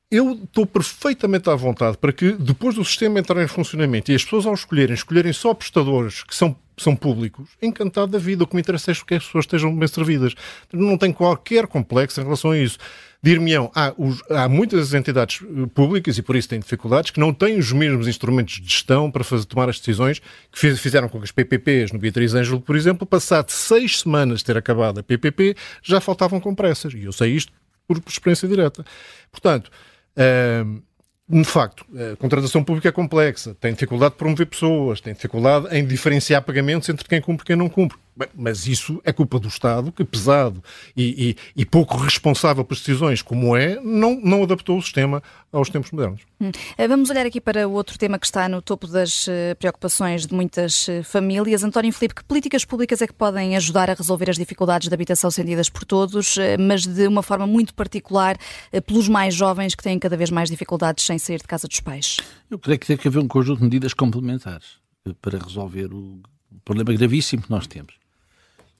eu 0.09 0.33
estou 0.33 0.65
perfeitamente 0.65 1.49
à 1.49 1.55
vontade 1.55 1.97
para 1.97 2.13
que, 2.13 2.31
depois 2.33 2.75
do 2.75 2.85
sistema 2.85 3.19
entrar 3.19 3.41
em 3.43 3.47
funcionamento 3.47 4.11
e 4.11 4.15
as 4.15 4.23
pessoas, 4.23 4.45
ao 4.45 4.53
escolherem, 4.53 4.93
escolherem 4.93 5.33
só 5.33 5.53
prestadores 5.53 6.23
que 6.23 6.35
são, 6.35 6.55
são 6.77 6.95
públicos, 6.95 7.49
encantado 7.61 8.11
da 8.11 8.19
vida. 8.19 8.43
O 8.43 8.47
que 8.47 8.55
me 8.55 8.61
interessa 8.61 8.91
é 8.91 8.95
que 8.95 9.15
as 9.15 9.25
pessoas 9.25 9.45
estejam 9.45 9.75
bem 9.75 9.87
servidas. 9.87 10.33
Não 10.71 10.97
tem 10.97 11.11
qualquer 11.11 11.67
complexo 11.67 12.21
em 12.21 12.23
relação 12.23 12.51
a 12.51 12.57
isso. 12.57 12.77
Dir-me-ão, 13.21 13.71
há, 13.73 13.93
há, 14.29 14.47
muitas 14.47 14.93
entidades 14.93 15.41
eh, 15.41 15.67
públicas, 15.73 16.17
e 16.17 16.21
por 16.21 16.35
isso 16.35 16.49
têm 16.49 16.59
dificuldades, 16.59 17.11
que 17.11 17.19
não 17.19 17.33
têm 17.33 17.57
os 17.57 17.71
mesmos 17.71 18.07
instrumentos 18.07 18.55
de 18.55 18.63
gestão 18.63 19.09
para 19.09 19.23
fazer, 19.23 19.45
tomar 19.45 19.69
as 19.69 19.79
decisões 19.79 20.21
que 20.51 20.75
fizeram 20.75 21.09
com 21.09 21.17
que 21.19 21.25
as 21.25 21.31
PPPs, 21.31 21.91
no 21.91 21.99
Beatriz 21.99 22.33
Ângelo, 22.33 22.61
por 22.61 22.75
exemplo, 22.75 23.05
passado 23.05 23.49
seis 23.49 23.99
semanas 23.99 24.39
de 24.39 24.45
ter 24.45 24.57
acabado 24.57 24.99
a 24.99 25.03
PPP, 25.03 25.55
já 25.81 25.99
faltavam 25.99 26.39
compressas. 26.39 26.93
E 26.93 27.03
eu 27.03 27.11
sei 27.11 27.31
isto 27.31 27.51
por, 27.87 27.99
por 27.99 28.11
experiência 28.11 28.47
direta. 28.47 28.85
Portanto, 29.31 29.71
uh, 30.17 30.81
de 31.27 31.43
facto, 31.43 31.83
a 32.13 32.15
contratação 32.17 32.63
pública 32.63 32.89
é 32.89 32.91
complexa, 32.91 33.55
tem 33.59 33.73
dificuldade 33.73 34.13
de 34.13 34.19
promover 34.19 34.45
pessoas, 34.45 35.01
tem 35.01 35.13
dificuldade 35.13 35.67
em 35.75 35.83
diferenciar 35.85 36.43
pagamentos 36.43 36.87
entre 36.89 37.07
quem 37.07 37.19
cumpre 37.19 37.43
e 37.43 37.47
quem 37.47 37.55
não 37.55 37.67
cumpre. 37.67 37.97
Bem, 38.17 38.29
mas 38.33 38.65
isso 38.65 39.01
é 39.03 39.11
culpa 39.11 39.37
do 39.39 39.49
Estado, 39.49 39.91
que 39.91 40.05
pesado 40.05 40.63
e, 40.95 41.35
e, 41.55 41.61
e, 41.61 41.65
pouco 41.65 41.97
responsável 41.97 42.63
pelas 42.63 42.79
decisões 42.79 43.21
como 43.21 43.57
é, 43.57 43.77
não, 43.81 44.17
não 44.21 44.43
adaptou 44.43 44.77
o 44.77 44.81
sistema 44.81 45.21
aos 45.51 45.69
tempos 45.69 45.91
modernos. 45.91 46.21
Hum. 46.39 46.49
Eh, 46.77 46.87
vamos 46.87 47.09
olhar 47.09 47.25
aqui 47.25 47.41
para 47.41 47.67
o 47.67 47.73
outro 47.73 47.97
tema 47.97 48.17
que 48.17 48.25
está 48.25 48.47
no 48.47 48.61
topo 48.61 48.87
das 48.87 49.27
eh, 49.27 49.53
preocupações 49.55 50.25
de 50.25 50.33
muitas 50.33 50.87
eh, 50.87 51.03
famílias. 51.03 51.61
António 51.61 51.91
Filipe, 51.91 52.15
que 52.15 52.23
políticas 52.23 52.63
públicas 52.63 53.01
é 53.01 53.07
que 53.07 53.13
podem 53.13 53.57
ajudar 53.57 53.89
a 53.89 53.93
resolver 53.93 54.29
as 54.29 54.37
dificuldades 54.37 54.87
de 54.87 54.93
habitação 54.93 55.29
sentidas 55.29 55.69
por 55.69 55.83
todos, 55.83 56.37
mas 56.57 56.85
de 56.85 57.07
uma 57.07 57.21
forma 57.21 57.45
muito 57.45 57.73
particular 57.73 58.37
pelos 58.85 59.09
mais 59.09 59.35
jovens 59.35 59.75
que 59.75 59.83
têm 59.83 59.99
cada 59.99 60.15
vez 60.15 60.29
mais 60.29 60.49
dificuldades 60.49 61.05
sem 61.05 61.17
sair 61.17 61.37
de 61.37 61.47
casa 61.47 61.67
dos 61.67 61.81
pais? 61.81 62.17
Eu 62.49 62.57
creio 62.57 62.79
que 62.79 62.87
tem 62.87 62.95
que 62.95 63.07
haver 63.07 63.19
um 63.19 63.27
conjunto 63.27 63.57
de 63.57 63.65
medidas 63.65 63.93
complementares 63.93 64.77
para 65.21 65.37
resolver 65.37 65.93
o 65.93 66.21
problema 66.63 66.93
gravíssimo 66.93 67.43
que 67.43 67.51
nós 67.51 67.67
temos. 67.67 68.04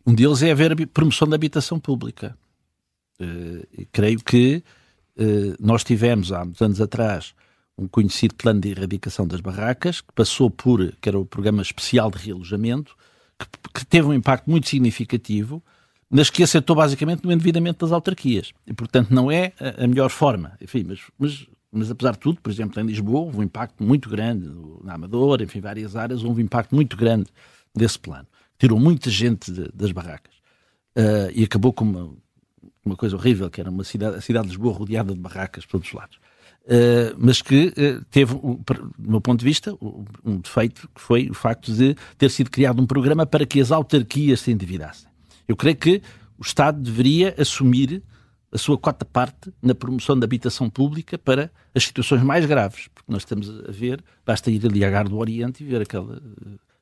Um 0.06 0.14
deles 0.14 0.44
é 0.44 0.52
haver 0.52 0.88
promoção 0.88 1.28
da 1.28 1.36
habitação 1.36 1.80
pública. 1.80 2.38
Uh, 3.20 3.88
creio 3.92 4.20
que 4.24 4.64
uh, 5.18 5.56
nós 5.60 5.84
tivemos 5.84 6.32
há 6.32 6.46
muitos 6.46 6.62
anos 6.62 6.80
atrás 6.80 7.34
um 7.78 7.88
conhecido 7.88 8.36
plano 8.36 8.62
de 8.62 8.70
erradicação 8.70 9.28
das 9.28 9.42
barracas, 9.42 10.00
que 10.00 10.14
passou 10.14 10.50
por, 10.50 10.94
que 11.02 11.10
era 11.10 11.20
o 11.20 11.26
programa 11.26 11.62
especial 11.62 12.12
de 12.12 12.20
realojamento, 12.20 12.96
que, 13.38 13.48
que 13.74 13.86
teve 13.86 14.08
um 14.08 14.14
impacto 14.14 14.50
muito 14.50 14.70
significativo, 14.70 15.62
mas 16.10 16.30
que 16.30 16.44
acertou 16.44 16.76
basicamente 16.76 17.26
no 17.26 17.32
endividamento 17.32 17.84
das 17.84 17.92
autarquias. 17.92 18.54
E, 18.66 18.74
portanto, 18.74 19.10
não 19.10 19.30
é 19.30 19.54
a, 19.60 19.84
a 19.84 19.88
melhor 19.88 20.10
forma. 20.10 20.56
Enfim, 20.62 20.86
mas, 20.88 21.00
mas, 21.18 21.48
mas, 21.72 21.92
apesar 21.92 22.12
de 22.12 22.20
tudo, 22.20 22.40
por 22.40 22.52
exemplo, 22.52 22.80
em 22.80 22.86
Lisboa 22.86 23.22
houve 23.22 23.40
um 23.40 23.44
impacto 23.44 23.84
muito 23.84 24.08
grande, 24.08 24.50
na 24.84 24.94
Amadora, 24.94 25.44
enfim, 25.44 25.60
várias 25.60 25.96
áreas, 25.96 26.24
houve 26.24 26.42
um 26.42 26.46
impacto 26.46 26.76
muito 26.76 26.96
grande 26.96 27.28
desse 27.76 28.00
plano 28.00 28.28
tirou 28.58 28.80
muita 28.80 29.10
gente 29.10 29.52
de, 29.52 29.70
das 29.74 29.92
barracas 29.92 30.34
uh, 30.96 31.32
e 31.34 31.44
acabou 31.44 31.74
com 31.74 31.86
uma, 31.86 32.14
uma, 32.86 32.96
coisa 32.96 33.16
horrível, 33.16 33.50
que 33.50 33.62
era 33.62 33.70
uma 33.70 33.84
cidade, 33.84 34.18
a 34.18 34.22
cidade 34.22 34.48
de 34.48 34.54
Lisboa 34.54 34.74
rodeada 34.74 35.14
de 35.14 35.20
barracas 35.20 35.66
por 35.66 35.74
todos 35.74 35.88
os 35.88 35.94
lados. 35.94 36.18
Uh, 36.66 37.14
mas 37.18 37.42
que 37.42 37.68
uh, 37.68 38.04
teve, 38.10 38.34
do 38.34 38.64
meu 38.98 39.22
ponto 39.22 39.40
de 39.40 39.46
vista, 39.46 39.78
um 40.24 40.40
defeito, 40.40 40.90
que 40.94 41.02
foi 41.02 41.30
o 41.30 41.34
facto 41.34 41.72
de 41.72 41.96
ter 42.18 42.32
sido 42.32 42.50
criado 42.50 42.82
um 42.82 42.88
programa 42.88 43.26
para 43.26 43.46
que 43.46 43.60
as 43.60 43.72
autarquias 43.72 44.40
se 44.40 44.52
endividassem. 44.52 45.08
Eu 45.48 45.56
creio 45.56 45.76
que 45.76 46.02
o 46.38 46.42
Estado 46.42 46.82
deveria 46.82 47.36
assumir 47.38 48.02
a 48.52 48.58
sua 48.58 48.78
cota 48.78 49.06
parte 49.06 49.54
na 49.62 49.76
promoção 49.76 50.18
da 50.18 50.26
habitação 50.26 50.70
pública 50.70 51.18
para 51.18 51.52
as 51.74 51.84
situações 51.84 52.24
mais 52.24 52.46
graves, 52.46 52.88
porque 52.94 53.12
nós 53.12 53.22
estamos 53.24 53.50
a 53.50 53.72
ver, 53.72 54.04
basta 54.26 54.50
ir 54.50 54.66
ali 54.66 54.84
à 54.84 54.90
Gar 54.90 55.10
do 55.10 55.18
Oriente 55.18 55.64
e 55.64 55.68
ver 55.68 55.82
aquela 55.82 56.22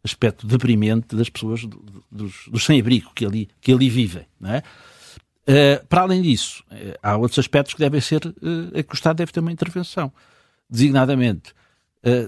aspecto 0.04 0.46
deprimente 0.46 1.16
das 1.16 1.30
pessoas, 1.30 1.66
dos, 2.12 2.48
dos 2.48 2.66
sem-abrigo 2.66 3.12
que 3.16 3.26
ali, 3.26 3.50
que 3.62 3.72
ali 3.72 3.90
vivem. 3.90 4.26
É? 4.44 4.64
Uh, 5.44 5.86
para 5.88 6.02
além 6.02 6.22
disso, 6.22 6.64
uh, 6.72 6.98
há 7.02 7.18
outros 7.18 7.40
aspectos 7.40 7.74
que 7.74 7.80
devem 7.80 8.02
ser, 8.02 8.26
uh, 8.26 8.80
a 8.80 8.84
que 8.84 8.94
o 8.94 8.96
Estado 8.96 9.18
deve 9.18 9.32
ter 9.32 9.40
uma 9.40 9.52
intervenção. 9.52 10.12
Designadamente, 10.70 11.54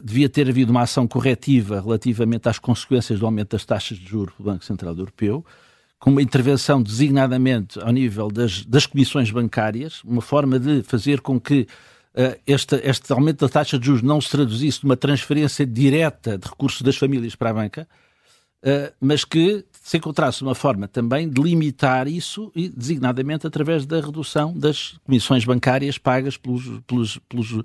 devia 0.03 0.29
ter 0.29 0.47
havido 0.47 0.71
uma 0.71 0.83
ação 0.83 1.05
corretiva 1.05 1.81
relativamente 1.81 2.47
às 2.47 2.57
consequências 2.57 3.19
do 3.19 3.25
aumento 3.25 3.51
das 3.51 3.65
taxas 3.65 3.97
de 3.97 4.07
juros 4.07 4.33
do 4.37 4.43
Banco 4.43 4.63
Central 4.63 4.95
Europeu, 4.95 5.43
com 5.99 6.11
uma 6.11 6.21
intervenção 6.21 6.81
designadamente 6.81 7.79
ao 7.79 7.91
nível 7.91 8.29
das, 8.29 8.63
das 8.63 8.85
comissões 8.85 9.31
bancárias, 9.31 10.01
uma 10.03 10.21
forma 10.21 10.57
de 10.59 10.81
fazer 10.83 11.19
com 11.19 11.39
que 11.39 11.67
este, 12.47 12.75
este 12.83 13.11
aumento 13.11 13.45
da 13.45 13.49
taxa 13.49 13.77
de 13.77 13.85
juros 13.85 14.01
não 14.01 14.21
se 14.21 14.29
traduzisse 14.29 14.83
numa 14.83 14.95
transferência 14.95 15.65
direta 15.65 16.37
de 16.37 16.47
recursos 16.47 16.81
das 16.81 16.95
famílias 16.95 17.35
para 17.35 17.49
a 17.49 17.53
banca, 17.53 17.87
uh, 18.63 18.93
mas 19.01 19.25
que 19.25 19.65
se 19.85 19.97
encontrasse 19.97 20.41
uma 20.41 20.55
forma 20.55 20.87
também 20.87 21.29
de 21.29 21.39
limitar 21.39 22.07
isso, 22.07 22.51
e 22.55 22.67
designadamente 22.67 23.45
através 23.45 23.85
da 23.85 24.01
redução 24.01 24.51
das 24.57 24.97
comissões 25.05 25.45
bancárias 25.45 25.99
pagas 25.99 26.37
pelos, 26.37 26.63
pelos, 26.87 27.17
pelos 27.29 27.51
uh, 27.51 27.63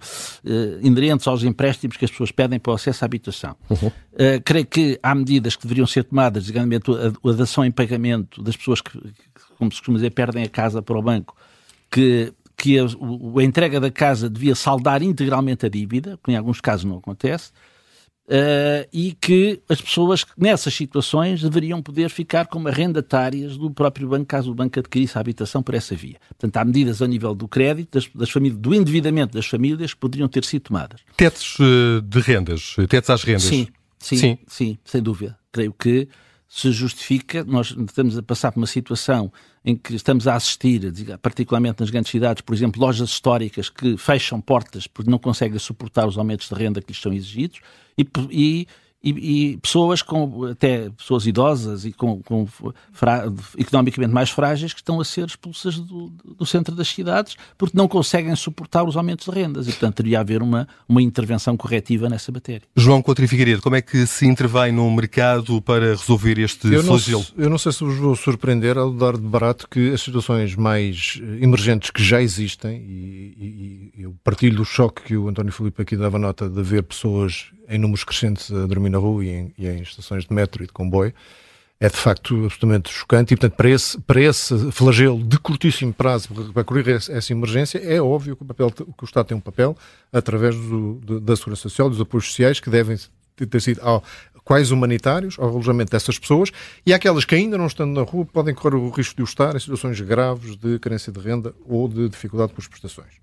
inerentes 0.82 1.26
aos 1.26 1.42
empréstimos 1.44 1.96
que 1.96 2.04
as 2.04 2.10
pessoas 2.10 2.30
pedem 2.30 2.58
para 2.58 2.72
o 2.72 2.74
acesso 2.74 3.02
à 3.02 3.06
habitação. 3.06 3.56
Uhum. 3.70 3.88
Uh, 3.88 4.42
creio 4.44 4.66
que 4.66 4.98
há 5.02 5.14
medidas 5.14 5.56
que 5.56 5.62
deveriam 5.62 5.86
ser 5.86 6.04
tomadas, 6.04 6.42
designadamente 6.42 6.90
a, 6.90 7.30
a 7.30 7.32
dação 7.32 7.64
em 7.64 7.70
pagamento 7.70 8.42
das 8.42 8.54
pessoas 8.54 8.82
que, 8.82 8.98
como 9.56 9.72
se 9.72 9.78
costuma 9.78 9.96
dizer, 9.96 10.10
perdem 10.10 10.42
a 10.42 10.48
casa 10.48 10.82
para 10.82 10.98
o 10.98 11.02
banco, 11.02 11.34
que 11.90 12.34
que 12.60 12.78
a, 12.78 12.84
a, 12.84 13.42
entrega 13.42 13.80
da 13.80 13.90
casa 13.90 14.28
devia 14.28 14.54
saldar 14.54 15.02
integralmente 15.02 15.64
a 15.64 15.68
dívida, 15.68 16.18
que 16.22 16.30
em 16.30 16.36
alguns 16.36 16.60
casos 16.60 16.84
não 16.84 16.98
acontece, 16.98 17.50
Uh, 18.26 18.86
e 18.92 19.16
que 19.20 19.60
as 19.68 19.80
pessoas 19.80 20.24
nessas 20.38 20.72
situações 20.72 21.42
deveriam 21.42 21.82
poder 21.82 22.08
ficar 22.08 22.46
como 22.46 22.68
arrendatárias 22.68 23.56
do 23.56 23.72
próprio 23.72 24.06
banco, 24.06 24.26
caso 24.26 24.52
o 24.52 24.54
banco 24.54 24.78
adquirisse 24.78 25.18
a 25.18 25.20
habitação 25.20 25.64
por 25.64 25.74
essa 25.74 25.96
via. 25.96 26.16
Portanto, 26.28 26.56
há 26.58 26.64
medidas 26.64 27.02
a 27.02 27.08
nível 27.08 27.34
do 27.34 27.48
crédito, 27.48 27.98
das, 27.98 28.08
das 28.14 28.30
famílias, 28.30 28.60
do 28.60 28.72
endividamento 28.72 29.34
das 29.34 29.46
famílias 29.46 29.94
que 29.94 29.98
poderiam 29.98 30.28
ter 30.28 30.44
sido 30.44 30.62
tomadas. 30.62 31.00
Tetos 31.16 31.58
uh, 31.58 32.00
de 32.02 32.20
rendas, 32.20 32.76
tetos 32.88 33.10
às 33.10 33.24
rendas. 33.24 33.42
Sim, 33.42 33.66
sim, 33.98 34.16
sim, 34.16 34.38
sim, 34.46 34.78
sem 34.84 35.02
dúvida. 35.02 35.36
Creio 35.50 35.72
que 35.72 36.06
se 36.52 36.72
justifica, 36.72 37.44
nós 37.44 37.70
estamos 37.70 38.18
a 38.18 38.22
passar 38.24 38.50
por 38.50 38.58
uma 38.58 38.66
situação 38.66 39.32
em 39.64 39.76
que 39.76 39.94
estamos 39.94 40.26
a 40.26 40.34
assistir, 40.34 40.92
particularmente 41.22 41.78
nas 41.78 41.90
grandes 41.90 42.10
cidades, 42.10 42.42
por 42.42 42.52
exemplo, 42.52 42.80
lojas 42.80 43.08
históricas 43.08 43.70
que 43.70 43.96
fecham 43.96 44.40
portas 44.40 44.88
porque 44.88 45.08
não 45.08 45.18
conseguem 45.18 45.60
suportar 45.60 46.08
os 46.08 46.18
aumentos 46.18 46.48
de 46.48 46.54
renda 46.56 46.82
que 46.82 46.90
lhes 46.90 47.00
são 47.00 47.12
exigidos 47.12 47.60
e, 47.96 48.04
e 48.32 48.66
e, 49.02 49.52
e, 49.52 49.56
pessoas 49.56 50.02
com 50.02 50.44
até 50.44 50.90
pessoas 50.90 51.26
idosas 51.26 51.84
e 51.86 51.92
com, 51.92 52.22
com 52.22 52.46
fra, 52.92 53.32
economicamente 53.56 54.12
mais 54.12 54.28
frágeis 54.28 54.74
que 54.74 54.80
estão 54.80 55.00
a 55.00 55.04
ser 55.04 55.26
expulsas 55.26 55.78
do, 55.78 56.12
do, 56.38 56.44
centro 56.44 56.74
das 56.74 56.88
cidades 56.88 57.34
porque 57.56 57.76
não 57.76 57.88
conseguem 57.88 58.34
suportar 58.36 58.84
os 58.84 58.96
aumentos 58.96 59.24
de 59.24 59.30
rendas 59.30 59.66
e 59.66 59.70
portanto 59.70 59.96
teria 59.96 60.20
haver 60.20 60.42
uma, 60.42 60.68
uma 60.86 61.00
intervenção 61.00 61.56
corretiva 61.56 62.08
nessa 62.10 62.30
matéria. 62.30 62.62
João 62.76 63.00
Coutinho 63.00 63.28
Figueiredo, 63.28 63.62
como 63.62 63.76
é 63.76 63.80
que 63.80 64.06
se 64.06 64.26
intervém 64.26 64.70
no 64.70 64.90
mercado 64.90 65.62
para 65.62 65.90
resolver 65.90 66.38
este 66.38 66.70
eu 66.72 66.82
flagelo? 66.82 67.24
Não, 67.34 67.44
eu 67.44 67.50
não 67.50 67.58
sei 67.58 67.72
se 67.72 67.82
vos 67.82 67.96
vou 67.96 68.14
surpreender 68.14 68.76
ao 68.76 68.92
dar 68.92 69.16
de 69.16 69.26
barato 69.26 69.66
que 69.66 69.92
as 69.92 70.02
situações 70.02 70.54
mais 70.54 71.18
emergentes 71.40 71.90
que 71.90 72.02
já 72.02 72.20
existem 72.20 72.76
e, 72.76 73.92
e, 73.96 74.00
e 74.00 74.02
eu 74.02 74.14
partilho 74.22 74.56
do 74.56 74.64
choque 74.64 75.02
que 75.02 75.16
o 75.16 75.28
António 75.28 75.52
Filipe 75.52 75.80
aqui 75.80 75.96
dava 75.96 76.18
nota 76.18 76.50
de 76.50 76.62
ver 76.62 76.82
pessoas 76.82 77.50
em 77.70 77.78
números 77.78 78.04
crescentes 78.04 78.52
a 78.52 78.66
dormir 78.66 78.90
na 78.90 78.98
rua 78.98 79.24
e 79.24 79.28
em, 79.28 79.54
e 79.56 79.66
em 79.66 79.80
estações 79.80 80.24
de 80.24 80.34
metro 80.34 80.62
e 80.62 80.66
de 80.66 80.72
comboio, 80.72 81.14
é 81.78 81.88
de 81.88 81.96
facto 81.96 82.34
absolutamente 82.34 82.92
chocante 82.92 83.32
e, 83.32 83.36
portanto, 83.36 83.56
para 83.56 83.70
esse, 83.70 83.98
para 84.00 84.20
esse 84.20 84.70
flagelo 84.70 85.24
de 85.24 85.38
curtíssimo 85.38 85.94
prazo 85.94 86.28
para 86.52 86.62
correr 86.62 86.86
essa 86.90 87.32
emergência, 87.32 87.78
é 87.78 88.02
óbvio 88.02 88.36
que 88.36 88.42
o, 88.42 88.46
papel, 88.46 88.70
que 88.70 88.82
o 89.02 89.04
Estado 89.04 89.28
tem 89.28 89.36
um 89.36 89.40
papel 89.40 89.74
através 90.12 90.54
do, 90.54 91.20
da 91.20 91.34
Segurança 91.34 91.62
Social, 91.62 91.88
dos 91.88 92.00
apoios 92.00 92.26
sociais, 92.26 92.60
que 92.60 92.68
devem 92.68 92.98
ter 93.34 93.60
sido 93.62 93.80
ao, 93.82 94.04
quais 94.44 94.70
humanitários, 94.70 95.38
ao 95.38 95.48
alojamento 95.48 95.92
dessas 95.92 96.18
pessoas, 96.18 96.50
e 96.84 96.92
aquelas 96.92 97.24
que 97.24 97.34
ainda 97.34 97.56
não 97.56 97.66
estando 97.66 97.94
na 97.94 98.02
rua 98.02 98.26
podem 98.26 98.54
correr 98.54 98.76
o 98.76 98.90
risco 98.90 99.16
de 99.16 99.22
o 99.22 99.24
estar 99.24 99.56
em 99.56 99.58
situações 99.58 99.98
graves 100.00 100.56
de 100.56 100.78
carência 100.78 101.10
de 101.10 101.18
renda 101.18 101.54
ou 101.66 101.88
de 101.88 102.08
dificuldade 102.08 102.52
com 102.52 102.60
as 102.60 102.68
prestações. 102.68 103.14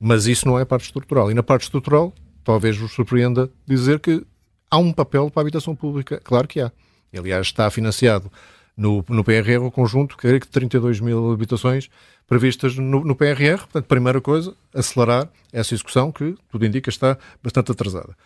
Mas 0.00 0.26
isso 0.26 0.48
não 0.48 0.58
é 0.58 0.62
a 0.62 0.66
parte 0.66 0.86
estrutural. 0.86 1.30
E 1.30 1.34
na 1.34 1.42
parte 1.42 1.62
estrutural, 1.62 2.12
talvez 2.44 2.76
vos 2.76 2.92
surpreenda 2.92 3.50
dizer 3.66 3.98
que 3.98 4.24
há 4.70 4.78
um 4.78 4.92
papel 4.92 5.30
para 5.30 5.40
a 5.40 5.42
habitação 5.42 5.74
pública. 5.74 6.20
Claro 6.22 6.46
que 6.46 6.60
há. 6.60 6.70
Aliás, 7.16 7.46
está 7.46 7.70
financiado 7.70 8.30
no, 8.76 9.04
no 9.08 9.22
PRR 9.22 9.64
o 9.64 9.70
conjunto, 9.70 10.16
creio 10.16 10.40
que 10.40 10.48
32 10.48 11.00
mil 11.00 11.32
habitações 11.32 11.88
previstas 12.26 12.76
no, 12.76 13.04
no 13.04 13.14
PRR. 13.14 13.58
Portanto, 13.58 13.84
primeira 13.86 14.20
coisa, 14.20 14.54
acelerar 14.74 15.28
essa 15.52 15.74
execução 15.74 16.10
que, 16.10 16.34
tudo 16.50 16.66
indica, 16.66 16.90
está 16.90 17.16
bastante 17.42 17.70
atrasada. 17.70 18.16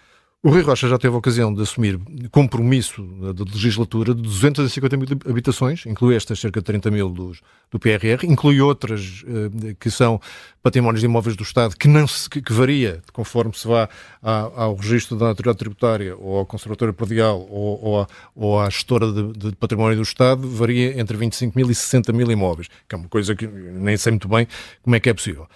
O 0.40 0.50
Rui 0.50 0.62
Rocha 0.62 0.86
já 0.86 0.96
teve 0.96 1.16
a 1.16 1.18
ocasião 1.18 1.52
de 1.52 1.60
assumir 1.62 1.98
compromisso 2.30 3.02
da 3.34 3.42
legislatura 3.42 4.14
de 4.14 4.22
250 4.22 4.96
mil 4.96 5.08
habitações, 5.28 5.84
inclui 5.84 6.14
estas 6.14 6.38
cerca 6.38 6.60
de 6.60 6.64
30 6.64 6.92
mil 6.92 7.08
dos, 7.08 7.40
do 7.72 7.78
PRR, 7.80 8.24
inclui 8.24 8.60
outras 8.60 9.24
eh, 9.26 9.74
que 9.80 9.90
são 9.90 10.20
patrimónios 10.62 11.00
de 11.00 11.06
imóveis 11.06 11.34
do 11.34 11.42
Estado, 11.42 11.76
que, 11.76 11.88
não 11.88 12.06
se, 12.06 12.30
que, 12.30 12.40
que 12.40 12.52
varia 12.52 13.02
conforme 13.12 13.52
se 13.52 13.66
vá 13.66 13.88
à, 14.22 14.62
ao 14.62 14.76
registro 14.76 15.18
da 15.18 15.26
autoridade 15.26 15.58
tributária 15.58 16.16
ou 16.16 16.38
ao 16.38 16.46
conservatório 16.46 16.94
predial 16.94 17.40
ou, 17.50 17.84
ou, 17.84 18.00
à, 18.00 18.06
ou 18.36 18.60
à 18.60 18.70
gestora 18.70 19.10
de, 19.10 19.32
de, 19.32 19.56
património 19.56 19.96
do 19.96 20.02
Estado, 20.02 20.48
varia 20.48 21.00
entre 21.00 21.16
25 21.16 21.58
mil 21.58 21.68
e 21.68 21.74
60 21.74 22.12
mil 22.12 22.30
imóveis, 22.30 22.68
que 22.88 22.94
é 22.94 22.96
uma 22.98 23.08
coisa 23.08 23.34
que 23.34 23.44
nem 23.44 23.96
sei 23.96 24.12
muito 24.12 24.28
bem 24.28 24.46
como 24.84 24.94
é 24.94 25.00
que 25.00 25.10
é 25.10 25.14
possível. 25.14 25.48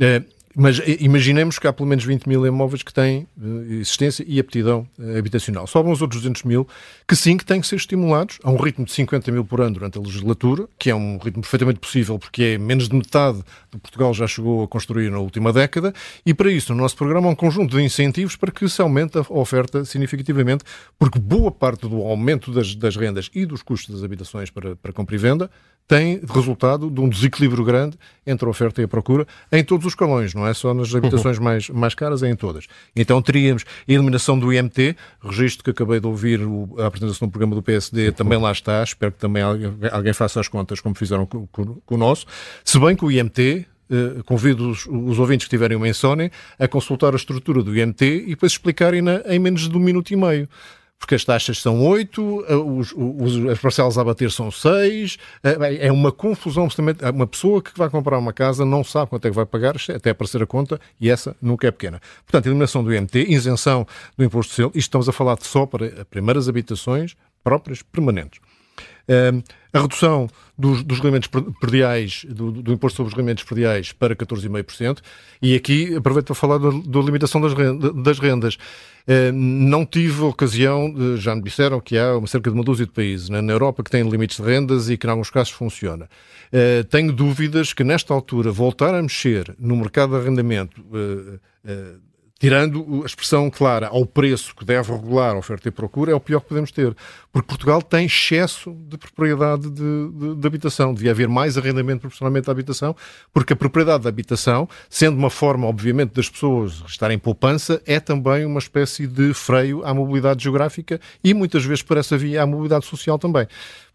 Eh, 0.00 0.22
mas 0.54 0.80
imaginemos 1.00 1.58
que 1.58 1.66
há 1.66 1.72
pelo 1.72 1.88
menos 1.88 2.04
20 2.04 2.28
mil 2.28 2.46
imóveis 2.46 2.82
que 2.82 2.92
têm 2.92 3.26
uh, 3.36 3.72
existência 3.72 4.24
e 4.26 4.38
aptidão 4.38 4.86
uh, 4.98 5.18
habitacional. 5.18 5.66
Sobram 5.66 5.92
os 5.92 6.02
outros 6.02 6.20
200 6.22 6.42
mil 6.44 6.66
que 7.08 7.16
sim, 7.16 7.36
que 7.36 7.44
têm 7.44 7.60
que 7.60 7.66
ser 7.66 7.76
estimulados 7.76 8.38
a 8.42 8.50
um 8.50 8.56
ritmo 8.56 8.84
de 8.84 8.92
50 8.92 9.30
mil 9.32 9.44
por 9.44 9.60
ano 9.60 9.74
durante 9.74 9.98
a 9.98 10.00
legislatura, 10.00 10.68
que 10.78 10.90
é 10.90 10.94
um 10.94 11.18
ritmo 11.18 11.42
perfeitamente 11.42 11.80
possível 11.80 12.18
porque 12.18 12.42
é 12.42 12.58
menos 12.58 12.88
de 12.88 12.94
metade 12.94 13.42
do 13.70 13.78
Portugal 13.78 14.12
já 14.12 14.26
chegou 14.26 14.62
a 14.64 14.68
construir 14.68 15.10
na 15.10 15.18
última 15.18 15.52
década 15.52 15.92
e 16.24 16.34
para 16.34 16.50
isso 16.50 16.74
no 16.74 16.80
nosso 16.80 16.96
programa 16.96 17.28
há 17.28 17.30
um 17.30 17.34
conjunto 17.34 17.76
de 17.76 17.82
incentivos 17.82 18.36
para 18.36 18.50
que 18.50 18.68
se 18.68 18.80
aumente 18.82 19.18
a 19.18 19.24
oferta 19.28 19.84
significativamente, 19.84 20.64
porque 20.98 21.18
boa 21.18 21.50
parte 21.50 21.88
do 21.88 22.02
aumento 22.02 22.52
das, 22.52 22.74
das 22.74 22.96
rendas 22.96 23.30
e 23.34 23.46
dos 23.46 23.62
custos 23.62 23.94
das 23.94 24.04
habitações 24.04 24.50
para, 24.50 24.76
para 24.76 24.92
compra 24.92 25.14
e 25.14 25.18
venda 25.18 25.50
tem 25.86 26.20
resultado 26.32 26.90
de 26.90 27.00
um 27.00 27.08
desequilíbrio 27.08 27.64
grande 27.64 27.98
entre 28.26 28.46
a 28.46 28.50
oferta 28.50 28.80
e 28.80 28.84
a 28.84 28.88
procura 28.88 29.26
em 29.50 29.62
todos 29.62 29.86
os 29.86 29.94
calões, 29.94 30.32
não 30.32 30.46
é 30.46 30.54
só 30.54 30.72
nas 30.72 30.94
habitações 30.94 31.38
mais, 31.40 31.68
mais 31.68 31.94
caras, 31.94 32.22
é 32.22 32.30
em 32.30 32.36
todas. 32.36 32.66
Então 32.94 33.20
teríamos 33.20 33.64
a 33.66 33.92
eliminação 33.92 34.38
do 34.38 34.52
IMT, 34.52 34.96
registro 35.22 35.64
que 35.64 35.70
acabei 35.70 36.00
de 36.00 36.06
ouvir 36.06 36.40
a 36.78 36.86
apresentação 36.86 37.28
do 37.28 37.30
programa 37.32 37.54
do 37.54 37.62
PSD, 37.62 38.12
também 38.12 38.38
lá 38.38 38.52
está, 38.52 38.82
espero 38.82 39.12
que 39.12 39.18
também 39.18 39.42
alguém, 39.42 39.72
alguém 39.90 40.12
faça 40.12 40.40
as 40.40 40.48
contas 40.48 40.80
como 40.80 40.94
fizeram 40.94 41.26
com, 41.26 41.46
com, 41.48 41.74
com 41.74 41.94
o 41.94 41.98
nosso, 41.98 42.26
se 42.64 42.78
bem 42.78 42.96
que 42.96 43.04
o 43.04 43.10
IMT 43.10 43.66
Uh, 43.90 44.24
convido 44.24 44.70
os, 44.70 44.86
os, 44.86 45.18
ouvintes 45.18 45.46
que 45.46 45.50
tiverem 45.50 45.76
uma 45.76 45.86
insónia 45.86 46.32
a 46.58 46.66
consultar 46.66 47.12
a 47.12 47.16
estrutura 47.16 47.62
do 47.62 47.76
IMT 47.76 48.02
e 48.02 48.28
depois 48.28 48.52
explicarem 48.52 49.02
na, 49.02 49.20
em 49.26 49.38
menos 49.38 49.68
de 49.68 49.76
um 49.76 49.80
minuto 49.80 50.10
e 50.12 50.16
meio 50.16 50.48
porque 51.02 51.16
as 51.16 51.24
taxas 51.24 51.60
são 51.60 51.84
8, 51.84 52.44
eh, 52.46 52.54
os, 52.54 52.94
os, 52.96 53.46
as 53.50 53.58
parcelas 53.58 53.98
a 53.98 54.04
bater 54.04 54.30
são 54.30 54.52
6, 54.52 55.18
eh, 55.42 55.86
é 55.88 55.90
uma 55.90 56.12
confusão. 56.12 56.68
Uma 57.12 57.26
pessoa 57.26 57.60
que 57.60 57.76
vai 57.76 57.90
comprar 57.90 58.16
uma 58.18 58.32
casa 58.32 58.64
não 58.64 58.84
sabe 58.84 59.10
quanto 59.10 59.26
é 59.26 59.30
que 59.30 59.34
vai 59.34 59.44
pagar, 59.44 59.74
até 59.92 60.10
aparecer 60.10 60.40
a 60.40 60.46
conta, 60.46 60.80
e 61.00 61.10
essa 61.10 61.34
nunca 61.42 61.66
é 61.66 61.72
pequena. 61.72 62.00
Portanto, 62.24 62.46
eliminação 62.46 62.84
do 62.84 62.94
IMT, 62.94 63.26
isenção 63.28 63.84
do 64.16 64.22
imposto 64.22 64.54
selo, 64.54 64.68
isto 64.68 64.78
estamos 64.78 65.08
a 65.08 65.12
falar 65.12 65.34
de 65.34 65.44
só 65.44 65.66
para 65.66 66.04
primeiras 66.04 66.48
habitações 66.48 67.16
próprias 67.42 67.82
permanentes. 67.82 68.38
A 69.72 69.80
redução 69.80 70.28
dos, 70.62 70.84
dos 70.84 70.98
rendimentos 70.98 71.28
perdiais, 71.60 72.24
do, 72.28 72.52
do, 72.52 72.72
imposto 72.72 72.98
sobre 72.98 73.10
os 73.10 73.16
rendimentos 73.16 73.42
perdiais 73.42 73.90
para 73.90 74.14
14,5%. 74.14 74.98
E 75.42 75.56
aqui 75.56 75.96
aproveito 75.96 76.26
para 76.26 76.34
falar 76.36 76.58
da, 76.58 77.00
limitação 77.00 77.40
das, 77.40 77.52
das 78.04 78.20
rendas. 78.20 78.54
Uh, 78.54 79.32
não 79.32 79.84
tive 79.84 80.22
ocasião, 80.22 80.94
já 81.16 81.34
me 81.34 81.42
disseram 81.42 81.80
que 81.80 81.98
há 81.98 82.12
cerca 82.28 82.48
de 82.48 82.54
uma 82.54 82.62
dúzia 82.62 82.86
de 82.86 82.92
países 82.92 83.28
né, 83.28 83.40
na 83.40 83.52
Europa 83.52 83.82
que 83.82 83.90
têm 83.90 84.08
limites 84.08 84.36
de 84.36 84.44
rendas 84.44 84.88
e 84.88 84.96
que, 84.96 85.08
em 85.08 85.10
alguns 85.10 85.30
casos, 85.30 85.52
funciona. 85.52 86.08
Uh, 86.52 86.84
tenho 86.84 87.12
dúvidas 87.12 87.72
que, 87.72 87.82
nesta 87.82 88.14
altura, 88.14 88.52
voltar 88.52 88.94
a 88.94 89.02
mexer 89.02 89.56
no 89.58 89.76
mercado 89.76 90.10
de 90.10 90.22
arrendamento 90.22 90.80
uh, 90.80 91.40
tirando 92.42 93.02
a 93.04 93.06
expressão 93.06 93.48
clara 93.48 93.86
ao 93.86 94.04
preço 94.04 94.52
que 94.56 94.64
deve 94.64 94.90
regular 94.90 95.36
a 95.36 95.38
oferta 95.38 95.68
e 95.68 95.70
procura, 95.70 96.10
é 96.10 96.14
o 96.16 96.18
pior 96.18 96.40
que 96.40 96.48
podemos 96.48 96.72
ter. 96.72 96.92
Porque 97.32 97.46
Portugal 97.46 97.80
tem 97.80 98.06
excesso 98.06 98.76
de 98.88 98.98
propriedade 98.98 99.70
de, 99.70 100.08
de, 100.10 100.34
de 100.34 100.46
habitação. 100.48 100.92
Devia 100.92 101.12
haver 101.12 101.28
mais 101.28 101.56
arrendamento 101.56 102.00
proporcionalmente 102.00 102.50
à 102.50 102.50
habitação, 102.50 102.96
porque 103.32 103.52
a 103.52 103.56
propriedade 103.56 104.02
da 104.02 104.08
habitação, 104.08 104.68
sendo 104.90 105.16
uma 105.16 105.30
forma, 105.30 105.68
obviamente, 105.68 106.14
das 106.14 106.28
pessoas 106.28 106.82
estarem 106.84 107.14
em 107.14 107.20
poupança, 107.20 107.80
é 107.86 108.00
também 108.00 108.44
uma 108.44 108.58
espécie 108.58 109.06
de 109.06 109.32
freio 109.32 109.84
à 109.84 109.94
mobilidade 109.94 110.42
geográfica 110.42 111.00
e 111.22 111.32
muitas 111.32 111.64
vezes 111.64 111.84
por 111.84 111.96
essa 111.96 112.18
via 112.18 112.42
à 112.42 112.46
mobilidade 112.46 112.84
social 112.86 113.20
também. 113.20 113.46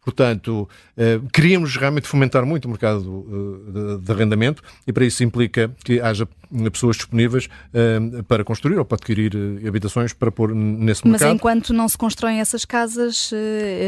Portanto, 0.08 0.70
eh, 0.96 1.20
queríamos 1.34 1.76
realmente 1.76 2.08
fomentar 2.08 2.46
muito 2.46 2.64
o 2.64 2.70
mercado 2.70 3.28
eh, 3.76 3.98
de 4.02 4.10
arrendamento 4.10 4.64
e 4.88 4.94
para 4.94 5.04
isso 5.04 5.22
implica 5.22 5.70
que 5.84 6.00
haja 6.00 6.26
pessoas 6.72 6.96
disponíveis 6.96 7.50
eh, 7.74 8.00
para 8.26 8.42
construir 8.46 8.78
ou 8.80 8.86
para 8.86 8.96
adquirir 8.96 9.34
habitações 9.68 10.14
para 10.14 10.32
pôr 10.32 10.56
nesse 10.56 11.06
mercado. 11.06 11.28
Mas 11.28 11.36
enquanto 11.36 11.74
não 11.74 11.90
se 11.90 11.98
constroem 11.98 12.40
essas 12.40 12.64
casas, 12.64 13.34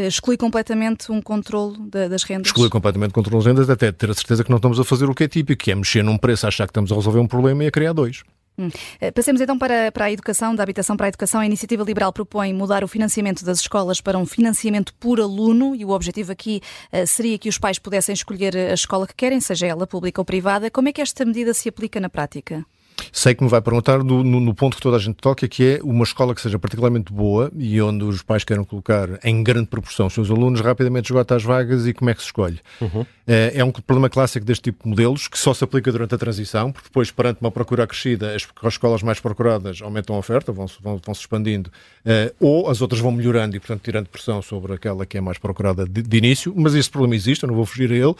exclui 0.06 0.36
completamente 0.36 1.10
um 1.10 1.22
controle 1.22 1.78
das 1.90 2.24
rendas? 2.24 2.48
Exclui 2.48 2.70
completamente 2.70 3.12
o 3.12 3.14
controle 3.14 3.38
das 3.38 3.46
rendas, 3.46 3.70
até 3.70 3.90
ter 3.90 4.10
a 4.10 4.14
certeza 4.14 4.44
que 4.44 4.50
não 4.50 4.58
estamos 4.58 4.78
a 4.78 4.84
fazer 4.84 5.10
o 5.10 5.16
que 5.16 5.24
é 5.24 5.28
típico, 5.30 5.64
que 5.64 5.72
é 5.72 5.76
mexer 5.76 6.04
num 6.04 6.18
preço, 6.18 6.46
achar 6.46 6.68
que 6.68 6.72
estamos 6.72 6.92
a 6.92 6.96
resolver 6.96 7.20
um 7.20 7.28
problema 7.28 7.64
e 7.64 7.68
a 7.68 7.72
criar 7.72 7.94
dois. 7.94 8.24
Hum. 8.60 8.70
Eh, 9.00 9.10
passemos 9.10 9.40
então 9.40 9.58
para, 9.58 9.90
para 9.90 10.06
a 10.06 10.12
educação, 10.12 10.54
da 10.54 10.62
habitação 10.62 10.98
para 10.98 11.08
a 11.08 11.10
educação. 11.10 11.40
A 11.40 11.46
Iniciativa 11.46 11.82
Liberal 11.82 12.12
propõe 12.12 12.54
mudar 12.54 12.84
o 12.84 12.88
financiamento 12.90 13.46
das 13.46 13.62
escolas 13.62 14.02
para 14.02 14.18
um 14.18 14.26
financiamento 14.26 14.94
por 14.96 15.22
aluno 15.22 15.74
e 15.74 15.86
o 15.86 15.92
objetivo 15.92 16.34
aqui 16.34 16.62
uh, 16.92 17.08
seria 17.08 17.40
que 17.40 17.48
os 17.48 17.58
pais 17.58 17.80
pudessem 17.80 18.12
escolher 18.12 18.58
a 18.58 18.74
escola 18.74 19.08
que 19.08 19.16
querem, 19.16 19.40
seja 19.40 19.66
ela 19.66 19.88
pública 19.88 20.20
ou 20.20 20.26
privada. 20.26 20.70
Como 20.70 20.90
é 20.90 20.92
que 20.92 21.02
esta 21.02 21.24
medida 21.24 21.54
se 21.54 21.70
aplica 21.70 22.02
na 22.02 22.10
prática? 22.10 22.66
Sei 23.12 23.36
que 23.36 23.44
me 23.44 23.50
vai 23.50 23.62
perguntar 23.62 24.04
no, 24.04 24.24
no, 24.24 24.54
ponto 24.54 24.76
que 24.76 24.82
toda 24.82 24.98
a 24.98 25.00
gente 25.00 25.16
toca, 25.16 25.48
que 25.48 25.64
é 25.64 25.80
uma 25.84 26.04
escola 26.04 26.34
que 26.36 26.42
seja 26.42 26.60
particularmente 26.60 27.12
boa 27.12 27.52
e 27.58 27.82
onde 27.82 28.04
os 28.04 28.22
pais 28.22 28.44
queiram 28.44 28.64
colocar 28.64 29.20
em 29.24 29.44
grande 29.44 29.68
proporção 29.68 30.08
os 30.08 30.14
seus 30.14 30.30
alunos, 30.30 30.62
rapidamente 30.62 31.06
esgota 31.06 31.36
as 31.36 31.44
vagas 31.44 31.88
e 31.88 31.94
como 31.94 32.10
é 32.10 32.14
que 32.14 32.22
se 32.22 32.28
escolhe. 32.28 32.60
Uhum. 32.82 33.06
É, 33.28 33.54
é, 33.56 33.64
um 33.64 33.72
problema 33.72 34.10
clássico 34.10 34.46
deste 34.46 34.64
tipo 34.64 34.84
de 34.84 34.90
modelos 34.90 35.28
que 35.28 35.38
só 35.38 35.54
se 35.54 35.64
aplica 35.64 35.92
durante 35.92 36.16
a 36.16 36.18
transição, 36.18 36.72
porque 36.72 36.90
depois, 36.90 37.12
perante 37.12 37.42
uma 37.42 37.52
procura 37.52 37.84
acrescida, 37.84 38.36
as, 38.36 38.48
as 38.64 38.74
escolas 38.74 39.04
mais 39.04 39.20
procuradas 39.20 39.82
aumentam 39.82 40.16
a 40.16 40.20
oferta, 40.20 40.52
vão-se 40.52 40.78
vão, 40.82 41.00
vão 41.04 41.14
-se 41.14 41.22
expandindo, 41.22 41.70
uh, 42.06 42.34
ou 42.40 42.70
as 42.70 42.82
outras 42.82 43.00
vão 43.00 43.12
melhorando 43.12 43.56
e, 43.56 43.60
portanto, 43.60 43.82
tirando 43.84 44.08
pressão 44.08 44.42
sobre 44.42 44.74
aquela 44.74 45.06
que 45.06 45.18
é 45.18 45.22
mais 45.22 45.38
procurada 45.38 45.86
de, 45.86 46.02
de 46.02 46.18
início. 46.18 46.54
Mas 46.56 46.74
esse 46.74 46.90
problema 46.90 47.16
existe, 47.16 47.44
eu 47.44 47.48
não 47.48 47.56
vou 47.56 47.66
fugir 47.66 47.92
a 47.92 47.96
ele, 47.96 48.16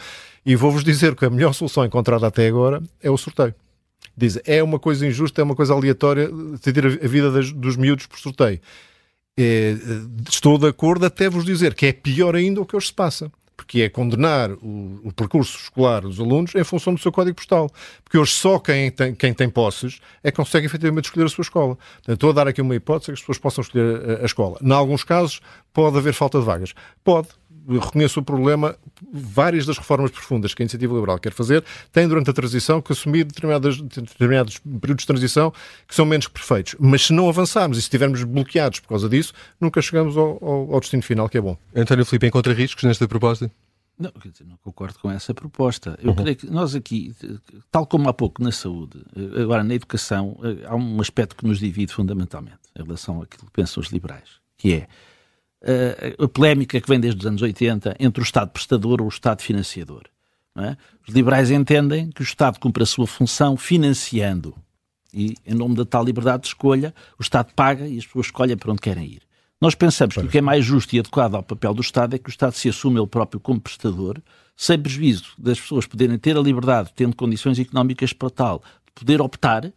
e 0.46 0.54
vou-vos 0.54 0.84
dizer 0.84 1.14
que 1.16 1.24
a 1.24 1.30
melhor 1.30 1.52
solução 1.54 1.84
encontrada 1.84 2.26
até 2.26 2.46
agora 2.46 2.82
é 3.02 3.10
o 3.10 3.16
sorteio 3.16 3.54
diz 4.20 4.38
é 4.44 4.62
uma 4.62 4.78
coisa 4.78 5.06
injusta, 5.06 5.40
é 5.40 5.44
uma 5.44 5.56
coisa 5.56 5.72
aleatória 5.72 6.30
decidir 6.52 6.86
a 6.86 7.08
vida 7.08 7.30
das, 7.30 7.50
dos 7.52 7.76
miúdos 7.76 8.06
por 8.06 8.18
sorteio. 8.18 8.60
É, 9.38 9.74
estou 10.28 10.58
de 10.58 10.66
acordo 10.66 11.06
até 11.06 11.28
vos 11.28 11.44
dizer 11.44 11.74
que 11.74 11.86
é 11.86 11.92
pior 11.92 12.36
ainda 12.36 12.60
o 12.60 12.66
que 12.66 12.76
hoje 12.76 12.88
se 12.88 12.94
passa. 12.94 13.30
Porque 13.56 13.82
é 13.82 13.88
condenar 13.90 14.50
o, 14.52 15.00
o, 15.04 15.12
percurso 15.12 15.58
escolar 15.58 16.00
dos 16.00 16.18
alunos 16.18 16.54
em 16.54 16.64
função 16.64 16.94
do 16.94 17.00
seu 17.00 17.12
código 17.12 17.36
postal. 17.36 17.70
Porque 18.02 18.16
hoje 18.16 18.32
só 18.32 18.58
quem 18.58 18.90
tem, 18.90 19.14
quem 19.14 19.34
tem 19.34 19.50
posses 19.50 20.00
é 20.24 20.30
que 20.30 20.36
consegue 20.38 20.64
efetivamente 20.64 21.04
escolher 21.04 21.26
a 21.26 21.28
sua 21.28 21.42
escola. 21.42 21.76
Portanto, 21.76 22.14
estou 22.14 22.30
a 22.30 22.32
dar 22.32 22.48
aqui 22.48 22.62
uma 22.62 22.74
hipótese 22.74 23.06
que 23.06 23.12
as 23.12 23.20
pessoas 23.20 23.38
possam 23.38 23.62
escolher 23.62 24.18
a, 24.18 24.22
a 24.22 24.24
escola. 24.24 24.58
Em 24.62 24.72
alguns 24.72 25.04
casos, 25.04 25.42
pode 25.74 25.96
haver 25.98 26.14
falta 26.14 26.38
de 26.38 26.44
vagas. 26.46 26.72
Pode, 27.04 27.28
reconheço 27.68 28.20
o 28.20 28.22
problema, 28.22 28.76
várias 29.12 29.66
das 29.66 29.78
reformas 29.78 30.10
profundas 30.10 30.54
que 30.54 30.62
a 30.62 30.64
Iniciativa 30.64 30.94
Liberal 30.94 31.18
quer 31.18 31.32
fazer 31.32 31.64
têm 31.92 32.08
durante 32.08 32.30
a 32.30 32.32
transição 32.32 32.80
que 32.80 32.92
assumir 32.92 33.24
determinados 33.24 33.78
períodos 34.80 35.02
de 35.02 35.06
transição 35.06 35.52
que 35.86 35.94
são 35.94 36.04
menos 36.04 36.28
perfeitos. 36.28 36.74
Mas 36.78 37.06
se 37.06 37.12
não 37.12 37.28
avançarmos 37.28 37.78
e 37.78 37.80
se 37.80 37.86
estivermos 37.86 38.22
bloqueados 38.24 38.80
por 38.80 38.88
causa 38.88 39.08
disso, 39.08 39.32
nunca 39.60 39.80
chegamos 39.80 40.16
ao, 40.16 40.38
ao, 40.42 40.74
ao 40.74 40.80
destino 40.80 41.02
final, 41.02 41.28
que 41.28 41.38
é 41.38 41.40
bom. 41.40 41.56
António 41.74 42.04
Filipe, 42.04 42.26
encontra 42.26 42.52
riscos 42.52 42.84
nesta 42.84 43.06
proposta? 43.06 43.50
Não, 44.00 44.10
dizer, 44.24 44.46
não 44.46 44.56
concordo 44.56 44.98
com 44.98 45.10
essa 45.10 45.34
proposta. 45.34 45.98
Eu 46.02 46.10
uhum. 46.10 46.16
creio 46.16 46.34
que 46.34 46.46
nós 46.50 46.74
aqui, 46.74 47.14
tal 47.70 47.86
como 47.86 48.08
há 48.08 48.14
pouco 48.14 48.42
na 48.42 48.50
saúde, 48.50 49.04
agora 49.36 49.62
na 49.62 49.74
educação, 49.74 50.38
há 50.66 50.74
um 50.74 51.00
aspecto 51.02 51.36
que 51.36 51.46
nos 51.46 51.58
divide 51.58 51.92
fundamentalmente 51.92 52.56
em 52.74 52.82
relação 52.82 53.20
àquilo 53.20 53.44
que 53.44 53.52
pensam 53.52 53.82
os 53.82 53.90
liberais, 53.90 54.40
que 54.56 54.72
é 54.72 54.88
a 56.18 56.28
polémica 56.28 56.80
que 56.80 56.88
vem 56.88 56.98
desde 56.98 57.20
os 57.20 57.26
anos 57.26 57.42
80 57.42 57.96
entre 57.98 58.22
o 58.22 58.24
Estado 58.24 58.50
prestador 58.50 59.00
ou 59.00 59.06
o 59.06 59.10
Estado 59.10 59.42
financiador. 59.42 60.02
É? 60.56 60.76
Os 61.06 61.14
liberais 61.14 61.50
entendem 61.50 62.10
que 62.10 62.22
o 62.22 62.24
Estado 62.24 62.58
cumpre 62.58 62.82
a 62.82 62.86
sua 62.86 63.06
função 63.06 63.56
financiando 63.56 64.54
e, 65.12 65.34
em 65.46 65.54
nome 65.54 65.74
da 65.74 65.84
tal 65.84 66.04
liberdade 66.04 66.42
de 66.42 66.48
escolha, 66.48 66.94
o 67.18 67.22
Estado 67.22 67.52
paga 67.54 67.86
e 67.86 67.98
as 67.98 68.06
pessoas 68.06 68.26
escolhem 68.26 68.56
para 68.56 68.72
onde 68.72 68.80
querem 68.80 69.04
ir. 69.04 69.22
Nós 69.60 69.74
pensamos 69.74 70.14
que 70.14 70.20
o 70.20 70.28
que 70.28 70.38
é 70.38 70.40
mais 70.40 70.64
justo 70.64 70.94
e 70.94 70.98
adequado 70.98 71.34
ao 71.34 71.42
papel 71.42 71.74
do 71.74 71.82
Estado 71.82 72.16
é 72.16 72.18
que 72.18 72.28
o 72.28 72.30
Estado 72.30 72.54
se 72.54 72.68
assume 72.68 72.98
ele 72.98 73.06
próprio 73.06 73.38
como 73.38 73.60
prestador, 73.60 74.18
sem 74.56 74.78
prejuízo 74.78 75.32
das 75.38 75.60
pessoas 75.60 75.86
poderem 75.86 76.18
ter 76.18 76.36
a 76.36 76.40
liberdade, 76.40 76.90
tendo 76.94 77.14
condições 77.14 77.58
económicas 77.58 78.12
para 78.12 78.30
tal, 78.30 78.62
de 78.86 78.92
poder 78.94 79.20
optar 79.20 79.70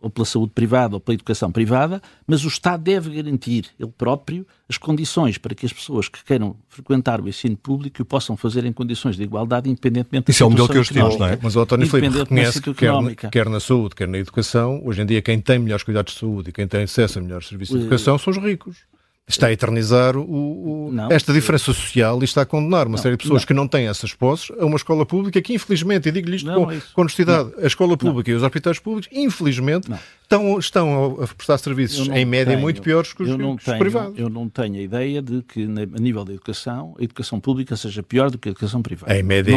ou 0.00 0.08
pela 0.08 0.24
saúde 0.24 0.52
privada 0.54 0.96
ou 0.96 1.00
pela 1.00 1.14
educação 1.14 1.52
privada, 1.52 2.00
mas 2.26 2.44
o 2.44 2.48
Estado 2.48 2.82
deve 2.82 3.10
garantir, 3.10 3.66
ele 3.78 3.92
próprio, 3.96 4.46
as 4.68 4.78
condições 4.78 5.36
para 5.36 5.54
que 5.54 5.66
as 5.66 5.72
pessoas 5.72 6.08
que 6.08 6.24
queiram 6.24 6.56
frequentar 6.68 7.20
o 7.20 7.28
ensino 7.28 7.56
público 7.56 8.00
o 8.00 8.04
possam 8.04 8.36
fazer 8.36 8.64
em 8.64 8.72
condições 8.72 9.16
de 9.16 9.22
igualdade, 9.22 9.68
independentemente 9.68 10.30
Isso 10.30 10.40
da 10.40 10.44
é 10.44 10.46
o 10.46 10.50
modelo 10.50 10.68
que 10.68 10.78
hoje 10.78 10.92
temos, 10.92 11.18
não 11.18 11.26
é? 11.26 11.38
Mas 11.42 11.56
o 11.56 11.60
António 11.60 11.86
Filipe 11.86 12.18
reconhece 12.18 12.62
que 12.62 12.72
quer, 12.72 12.92
quer, 13.30 13.48
na 13.48 13.60
saúde, 13.60 13.94
quer 13.94 14.08
na 14.08 14.18
educação, 14.18 14.80
hoje 14.84 15.02
em 15.02 15.06
dia 15.06 15.20
quem 15.20 15.40
tem 15.40 15.58
melhores 15.58 15.82
cuidados 15.82 16.14
de 16.14 16.20
saúde 16.20 16.50
e 16.50 16.52
quem 16.52 16.66
tem 16.66 16.84
acesso 16.84 17.18
a 17.18 17.22
melhores 17.22 17.48
serviços 17.48 17.76
de 17.76 17.82
educação 17.82 18.16
são 18.18 18.30
os 18.32 18.38
ricos 18.38 18.90
está 19.28 19.46
a 19.46 19.52
eternizar 19.52 20.16
o, 20.16 20.90
o, 20.90 20.92
esta 21.10 21.32
diferença 21.32 21.66
social 21.66 22.20
e 22.20 22.24
está 22.24 22.42
a 22.42 22.46
condenar 22.46 22.86
uma 22.86 22.96
não, 22.96 23.02
série 23.02 23.16
de 23.16 23.22
pessoas 23.22 23.42
não. 23.42 23.46
que 23.46 23.54
não 23.54 23.68
têm 23.68 23.86
essas 23.86 24.12
posses 24.12 24.50
a 24.58 24.64
uma 24.64 24.76
escola 24.76 25.06
pública 25.06 25.40
que, 25.40 25.54
infelizmente, 25.54 26.08
e 26.08 26.12
digo-lhe 26.12 26.36
isto 26.36 26.46
não, 26.46 26.64
com, 26.64 26.72
é 26.72 26.80
com 26.92 27.00
honestidade, 27.02 27.52
a 27.62 27.66
escola 27.66 27.96
pública 27.96 28.30
e 28.30 28.34
os 28.34 28.42
hospitais 28.42 28.78
públicos, 28.78 29.08
infelizmente, 29.12 29.88
estão, 30.30 30.58
estão 30.58 31.18
a 31.22 31.26
prestar 31.26 31.58
serviços 31.58 32.08
em 32.08 32.24
média 32.24 32.52
tenho, 32.52 32.60
muito 32.60 32.80
piores 32.80 33.12
que 33.12 33.22
os, 33.22 33.30
os 33.30 33.78
privados. 33.78 34.18
Eu 34.18 34.30
não 34.30 34.48
tenho 34.48 34.76
a 34.76 34.80
ideia 34.80 35.20
de 35.20 35.42
que, 35.42 35.64
a 35.64 36.00
nível 36.00 36.24
da 36.24 36.32
educação, 36.32 36.94
a 36.98 37.02
educação 37.02 37.40
pública 37.40 37.76
seja 37.76 38.02
pior 38.02 38.30
do 38.30 38.38
que 38.38 38.48
a 38.48 38.52
educação 38.52 38.80
privada. 38.80 39.16
Em 39.16 39.22
média 39.22 39.52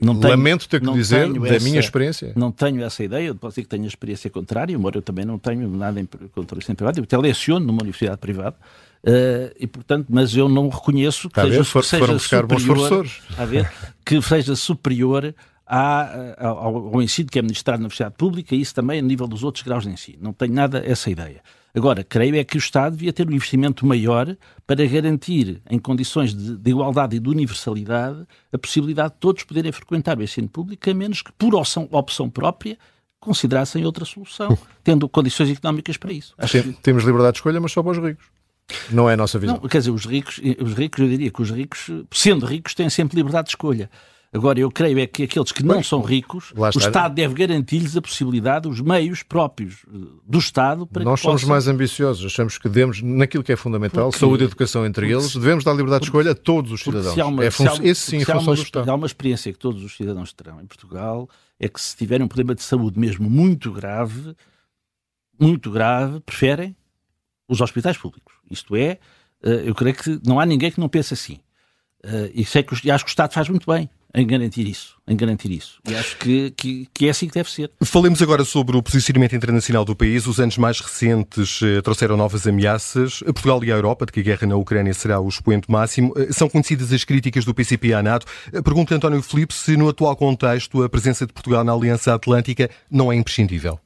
não 0.00 0.14
é 0.14 0.16
tenho. 0.16 0.30
Lamento 0.30 0.68
ter 0.68 0.80
que 0.80 0.90
dizer 0.92 1.30
da 1.32 1.48
essa, 1.48 1.64
minha 1.64 1.78
experiência. 1.78 2.32
Não 2.34 2.50
tenho 2.50 2.82
essa 2.82 3.04
ideia, 3.04 3.34
posso 3.34 3.52
dizer 3.52 3.62
que 3.62 3.68
tenho 3.68 3.84
a 3.84 3.88
experiência 3.88 4.30
contrária, 4.30 4.74
embora 4.74 4.96
eu 4.96 5.02
também 5.02 5.24
não 5.24 5.38
tenho 5.38 5.68
nada 5.68 6.00
em, 6.00 6.08
contra 6.34 6.56
o 6.56 6.58
ensino 6.58 6.76
privado, 6.76 6.98
eu 6.98 7.04
até 7.04 7.18
leciono 7.18 7.66
numa 7.66 7.82
universidade 7.82 8.18
privada, 8.18 8.56
Uh, 9.04 9.54
e 9.60 9.68
portanto, 9.68 10.06
mas 10.08 10.36
eu 10.36 10.48
não 10.48 10.68
reconheço 10.68 11.30
que, 11.30 11.40
seja, 11.40 11.62
for, 11.62 11.80
que 11.80 11.88
seja 11.88 12.18
superior, 12.18 13.06
a 13.38 13.44
ver, 13.44 13.70
que 14.04 14.20
seja 14.20 14.56
superior 14.56 15.32
à, 15.66 16.46
ao, 16.46 16.94
ao, 16.94 17.02
ensino 17.02 17.28
que 17.28 17.38
é 17.38 17.42
ministrado 17.42 17.78
na 17.78 17.86
Universidade 17.86 18.14
Pública 18.16 18.54
e 18.54 18.60
isso 18.60 18.74
também 18.74 19.00
a 19.00 19.02
nível 19.02 19.26
dos 19.26 19.42
outros 19.42 19.64
graus 19.64 19.84
de 19.84 19.90
ensino. 19.90 20.18
Não 20.20 20.32
tenho 20.32 20.52
nada 20.52 20.82
essa 20.84 21.10
ideia. 21.10 21.42
Agora, 21.74 22.02
creio 22.02 22.36
é 22.36 22.44
que 22.44 22.56
o 22.56 22.58
Estado 22.58 22.92
devia 22.92 23.12
ter 23.12 23.28
um 23.28 23.32
investimento 23.32 23.84
maior 23.84 24.34
para 24.66 24.86
garantir, 24.86 25.60
em 25.68 25.78
condições 25.78 26.34
de, 26.34 26.56
de, 26.56 26.70
igualdade 26.70 27.16
e 27.16 27.20
de 27.20 27.28
universalidade, 27.28 28.24
a 28.50 28.56
possibilidade 28.56 29.12
de 29.12 29.20
todos 29.20 29.44
poderem 29.44 29.70
frequentar 29.72 30.18
o 30.18 30.22
ensino 30.22 30.48
público, 30.48 30.88
a 30.88 30.94
menos 30.94 31.20
que, 31.20 31.30
por 31.32 31.54
opção, 31.54 31.86
opção 31.90 32.30
própria, 32.30 32.78
considerassem 33.20 33.84
outra 33.84 34.06
solução, 34.06 34.56
tendo 34.82 35.06
condições 35.06 35.50
económicas 35.50 35.98
para 35.98 36.12
isso. 36.12 36.32
Acho 36.38 36.62
que... 36.62 36.72
Temos 36.74 37.04
liberdade 37.04 37.34
de 37.34 37.38
escolha, 37.40 37.60
mas 37.60 37.72
só 37.72 37.82
para 37.82 37.92
os 37.92 37.98
ricos. 37.98 38.24
Não 38.90 39.08
é 39.08 39.12
a 39.12 39.16
nossa 39.16 39.38
visão. 39.38 39.58
Não, 39.60 39.68
quer 39.68 39.78
dizer, 39.78 39.90
os 39.90 40.06
ricos, 40.06 40.40
os 40.60 40.72
ricos, 40.72 41.00
eu 41.00 41.08
diria 41.08 41.30
que 41.30 41.42
os 41.42 41.50
ricos, 41.50 41.90
sendo 42.10 42.46
ricos, 42.46 42.74
têm 42.74 42.88
sempre 42.88 43.16
liberdade 43.16 43.46
de 43.46 43.50
escolha. 43.50 43.90
Agora, 44.36 44.60
eu 44.60 44.70
creio 44.70 44.98
é 44.98 45.06
que 45.06 45.22
aqueles 45.22 45.50
que 45.50 45.62
não 45.62 45.82
são 45.82 46.02
ricos, 46.02 46.52
o 46.54 46.78
Estado 46.78 47.14
deve 47.14 47.32
garantir-lhes 47.32 47.96
a 47.96 48.02
possibilidade, 48.02 48.68
os 48.68 48.82
meios 48.82 49.22
próprios 49.22 49.86
eh, 49.86 49.98
do 50.28 50.38
Estado 50.38 50.86
para 50.86 51.02
Nós 51.02 51.20
que 51.20 51.26
somos 51.26 51.44
mais 51.44 51.66
ambiciosos, 51.66 52.22
achamos 52.26 52.58
que 52.58 52.68
devemos, 52.68 53.00
naquilo 53.00 53.42
que 53.42 53.50
é 53.50 53.56
fundamental, 53.56 54.10
porque, 54.10 54.20
saúde 54.20 54.44
e 54.44 54.46
educação 54.46 54.84
entre 54.84 55.10
eles, 55.10 55.34
devemos 55.34 55.64
dar 55.64 55.72
liberdade 55.72 56.02
de 56.02 56.08
escolha 56.08 56.32
a 56.32 56.34
todos 56.34 56.70
os 56.70 56.82
cidadãos. 56.82 57.16
Uma, 57.16 57.46
é 57.46 57.50
fun... 57.50 57.64
Esse 57.82 58.10
sim, 58.10 58.18
é 58.18 58.24
função 58.26 58.54
do 58.54 58.62
Estado. 58.62 58.90
Há 58.90 58.94
uma 58.94 59.06
experiência 59.06 59.50
que 59.50 59.58
todos 59.58 59.82
os 59.82 59.96
cidadãos 59.96 60.34
terão 60.34 60.60
em 60.60 60.66
Portugal, 60.66 61.30
é 61.58 61.66
que 61.66 61.80
se 61.80 61.96
tiverem 61.96 62.22
um 62.22 62.28
problema 62.28 62.54
de 62.54 62.62
saúde 62.62 63.00
mesmo 63.00 63.30
muito 63.30 63.72
grave, 63.72 64.36
muito 65.40 65.70
grave, 65.70 66.20
preferem 66.20 66.76
os 67.48 67.62
hospitais 67.62 67.96
públicos. 67.96 68.34
Isto 68.50 68.76
é, 68.76 68.98
eh, 69.42 69.62
eu 69.64 69.74
creio 69.74 69.96
que 69.96 70.20
não 70.26 70.38
há 70.38 70.44
ninguém 70.44 70.70
que 70.70 70.78
não 70.78 70.90
pense 70.90 71.14
assim. 71.14 71.38
Eh, 72.04 72.32
e, 72.34 72.44
sei 72.44 72.62
que, 72.62 72.74
e 72.86 72.90
acho 72.90 73.02
que 73.02 73.08
o 73.08 73.12
Estado 73.12 73.32
faz 73.32 73.48
muito 73.48 73.70
bem 73.70 73.88
em 74.16 74.26
garantir 74.26 74.66
isso, 74.66 74.96
em 75.06 75.14
garantir 75.14 75.50
isso. 75.50 75.78
E 75.86 75.94
acho 75.94 76.16
que, 76.16 76.50
que, 76.52 76.88
que, 76.94 77.06
é 77.06 77.10
assim 77.10 77.28
que 77.28 77.34
deve 77.34 77.50
ser. 77.50 77.70
Falemos 77.84 78.22
agora 78.22 78.46
sobre 78.46 78.74
o 78.74 78.82
posicionamento 78.82 79.36
internacional 79.36 79.84
do 79.84 79.94
país. 79.94 80.26
Os 80.26 80.40
anos 80.40 80.56
mais 80.56 80.80
recentes 80.80 81.60
eh, 81.62 81.82
trouxeram 81.82 82.16
novas 82.16 82.46
ameaças. 82.46 83.22
A 83.26 83.32
Portugal 83.34 83.62
e 83.62 83.70
a 83.70 83.76
Europa, 83.76 84.06
de 84.06 84.12
que 84.12 84.20
a 84.20 84.22
guerra 84.22 84.46
na 84.46 84.56
Ucrânia 84.56 84.94
será 84.94 85.20
o 85.20 85.28
expoente 85.28 85.70
máximo. 85.70 86.14
São 86.30 86.48
conhecidas 86.48 86.94
as 86.94 87.04
críticas 87.04 87.44
do 87.44 87.54
PCP 87.54 87.92
à 87.92 88.02
NATO. 88.02 88.24
Pergunto 88.64 88.94
António 88.94 89.20
Filipe 89.20 89.52
se, 89.52 89.76
no 89.76 89.86
atual 89.86 90.16
contexto, 90.16 90.82
a 90.82 90.88
presença 90.88 91.26
de 91.26 91.34
Portugal 91.34 91.62
na 91.62 91.72
Aliança 91.72 92.14
Atlântica 92.14 92.70
não 92.90 93.12
é 93.12 93.16
imprescindível 93.16 93.78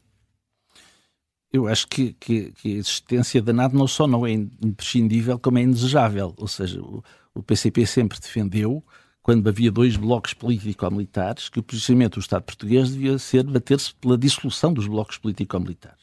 eu 1.52 1.66
acho 1.66 1.88
que, 1.88 2.12
que, 2.12 2.52
que, 2.52 2.76
a 2.76 2.78
existência 2.78 3.42
da 3.42 3.52
NATO 3.52 3.74
não 3.74 3.88
só 3.88 4.06
não 4.06 4.24
é 4.24 4.30
imprescindível, 4.30 5.36
como 5.36 5.58
é 5.58 5.62
indesejável. 5.62 6.32
Ou 6.36 6.46
seja, 6.46 6.80
o, 6.80 7.02
o 7.34 7.42
PCP 7.42 7.84
sempre 7.86 8.20
defendeu, 8.20 8.84
quando 9.22 9.48
havia 9.48 9.70
dois 9.70 9.96
blocos 9.96 10.35
político-militares, 10.35 11.48
que 11.48 11.59
o 11.59 11.62
posicionamento 11.62 12.14
do 12.14 12.20
Estado 12.20 12.42
português 12.42 12.90
devia 12.90 13.18
ser 13.18 13.44
bater-se 13.44 13.94
pela 13.94 14.16
dissolução 14.16 14.72
dos 14.72 14.87
blocos 14.87 15.18
político-militares. 15.18 16.00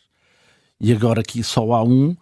E 0.80 0.94
agora 0.94 1.24
que 1.24 1.44
só 1.44 1.74
há 1.74 1.84
um, 1.84 2.16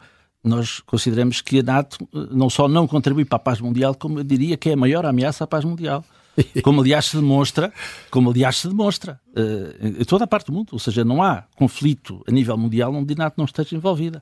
nós 0.44 0.80
consideramos 0.80 1.42
que 1.42 1.60
a 1.60 1.64
NATO 1.64 1.98
eh, 2.14 2.28
não 2.32 2.50
só 2.50 2.68
não 2.68 2.88
contribui 2.88 3.26
para 3.26 3.38
a 3.38 3.40
paz 3.40 3.60
mundial, 3.60 3.96
como 3.96 4.20
eu 4.20 4.24
diria 4.24 4.56
que 4.56 4.70
é 4.70 4.74
a 4.74 4.78
maior 4.78 5.06
ameaça 5.06 5.44
à 5.44 5.48
paz 5.48 5.66
mundial. 5.66 6.04
Como 6.62 6.82
aliás 6.82 7.06
se 7.06 7.16
demonstra, 7.16 7.72
como 8.12 8.30
aliás 8.30 8.58
se 8.58 8.68
demonstra 8.68 9.22
uh, 9.30 9.88
em 10.02 10.04
toda 10.04 10.26
a 10.26 10.28
parte 10.28 10.48
do 10.48 10.52
mundo, 10.52 10.72
ou 10.74 10.80
seja, 10.80 11.06
não 11.06 11.24
há 11.24 11.46
conflito 11.56 12.22
a 12.28 12.32
nível 12.32 12.58
mundial 12.58 12.94
onde 12.94 13.14
a 13.14 13.16
NATO 13.16 13.36
não 13.38 13.46
esteja 13.46 13.74
envolvida. 13.74 14.22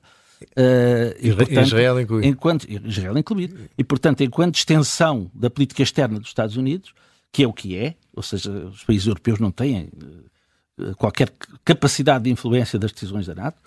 Uh, 0.52 1.16
e, 1.20 1.34
portanto, 1.34 1.66
Israel 1.66 2.00
incluído. 2.00 2.28
Enquanto, 2.28 2.66
Israel 2.70 3.18
incluído. 3.18 3.56
E, 3.76 3.84
portanto, 3.84 4.22
enquanto 4.22 4.56
extensão 4.56 5.30
da 5.34 5.48
política 5.50 5.82
externa 5.82 6.18
dos 6.18 6.28
Estados 6.28 6.56
Unidos, 6.56 6.94
que 7.32 7.42
é 7.42 7.48
o 7.48 7.52
que 7.52 7.76
é, 7.76 7.94
ou 8.14 8.22
seja, 8.22 8.50
os 8.50 8.84
países 8.84 9.06
europeus 9.06 9.40
não 9.40 9.50
têm 9.50 9.90
qualquer 10.96 11.32
capacidade 11.64 12.24
de 12.24 12.30
influência 12.30 12.78
das 12.78 12.92
decisões 12.92 13.26
da 13.26 13.34
NATO. 13.34 13.58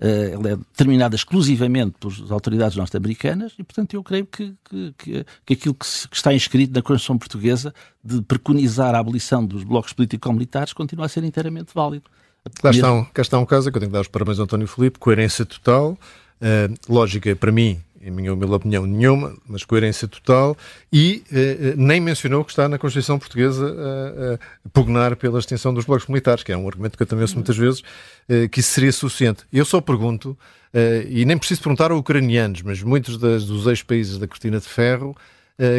Uh, 0.00 0.32
ela 0.32 0.50
é 0.50 0.56
determinada 0.56 1.16
exclusivamente 1.16 1.96
pelas 1.98 2.30
autoridades 2.30 2.76
norte-americanas 2.76 3.54
e, 3.58 3.64
portanto, 3.64 3.94
eu 3.94 4.02
creio 4.04 4.26
que, 4.26 4.54
que, 4.64 4.94
que, 4.96 5.26
que 5.44 5.52
aquilo 5.54 5.74
que, 5.74 5.84
se, 5.84 6.08
que, 6.08 6.14
está 6.14 6.32
inscrito 6.32 6.72
na 6.72 6.80
Constituição 6.80 7.18
Portuguesa 7.18 7.74
de 8.04 8.22
preconizar 8.22 8.94
a 8.94 9.00
abolição 9.00 9.44
dos 9.44 9.64
blocos 9.64 9.92
político-militares 9.92 10.72
continua 10.72 11.06
a 11.06 11.08
ser 11.08 11.24
inteiramente 11.24 11.72
válido. 11.74 12.08
Cá 12.62 12.70
está, 12.70 12.92
um, 12.92 13.04
cá 13.04 13.22
está 13.22 13.38
um 13.38 13.46
caso 13.46 13.70
que 13.70 13.76
eu 13.76 13.80
tenho 13.80 13.90
que 13.90 13.94
dar 13.94 14.00
os 14.00 14.08
parabéns 14.08 14.38
ao 14.38 14.44
António 14.44 14.66
Filipe, 14.66 14.98
coerência 14.98 15.44
total, 15.44 15.92
uh, 15.92 16.92
lógica 16.92 17.34
para 17.36 17.52
mim 17.52 17.80
em 18.00 18.10
minha 18.10 18.32
humilde 18.32 18.54
opinião, 18.54 18.86
nenhuma, 18.86 19.36
mas 19.46 19.64
coerência 19.64 20.06
total, 20.06 20.56
e 20.92 21.24
eh, 21.32 21.74
nem 21.76 22.00
mencionou 22.00 22.44
que 22.44 22.52
está 22.52 22.68
na 22.68 22.78
Constituição 22.78 23.18
Portuguesa 23.18 23.66
a, 23.66 24.34
a, 24.34 24.68
pugnar 24.72 25.16
pela 25.16 25.38
extinção 25.38 25.74
dos 25.74 25.84
blocos 25.84 26.06
militares, 26.06 26.44
que 26.44 26.52
é 26.52 26.56
um 26.56 26.66
argumento 26.66 26.96
que 26.96 27.02
eu 27.02 27.06
também 27.06 27.22
ouço 27.22 27.34
muitas 27.34 27.56
vezes, 27.56 27.82
que 28.52 28.60
isso 28.60 28.70
seria 28.70 28.92
suficiente. 28.92 29.44
Eu 29.52 29.64
só 29.64 29.80
pergunto, 29.80 30.38
e 31.08 31.24
nem 31.24 31.36
preciso 31.36 31.60
perguntar 31.60 31.90
a 31.90 31.94
ucranianos, 31.96 32.62
mas 32.62 32.82
muitos 32.82 33.18
das, 33.18 33.44
dos 33.44 33.66
ex-países 33.66 34.16
da 34.16 34.28
Cortina 34.28 34.60
de 34.60 34.68
Ferro, 34.68 35.16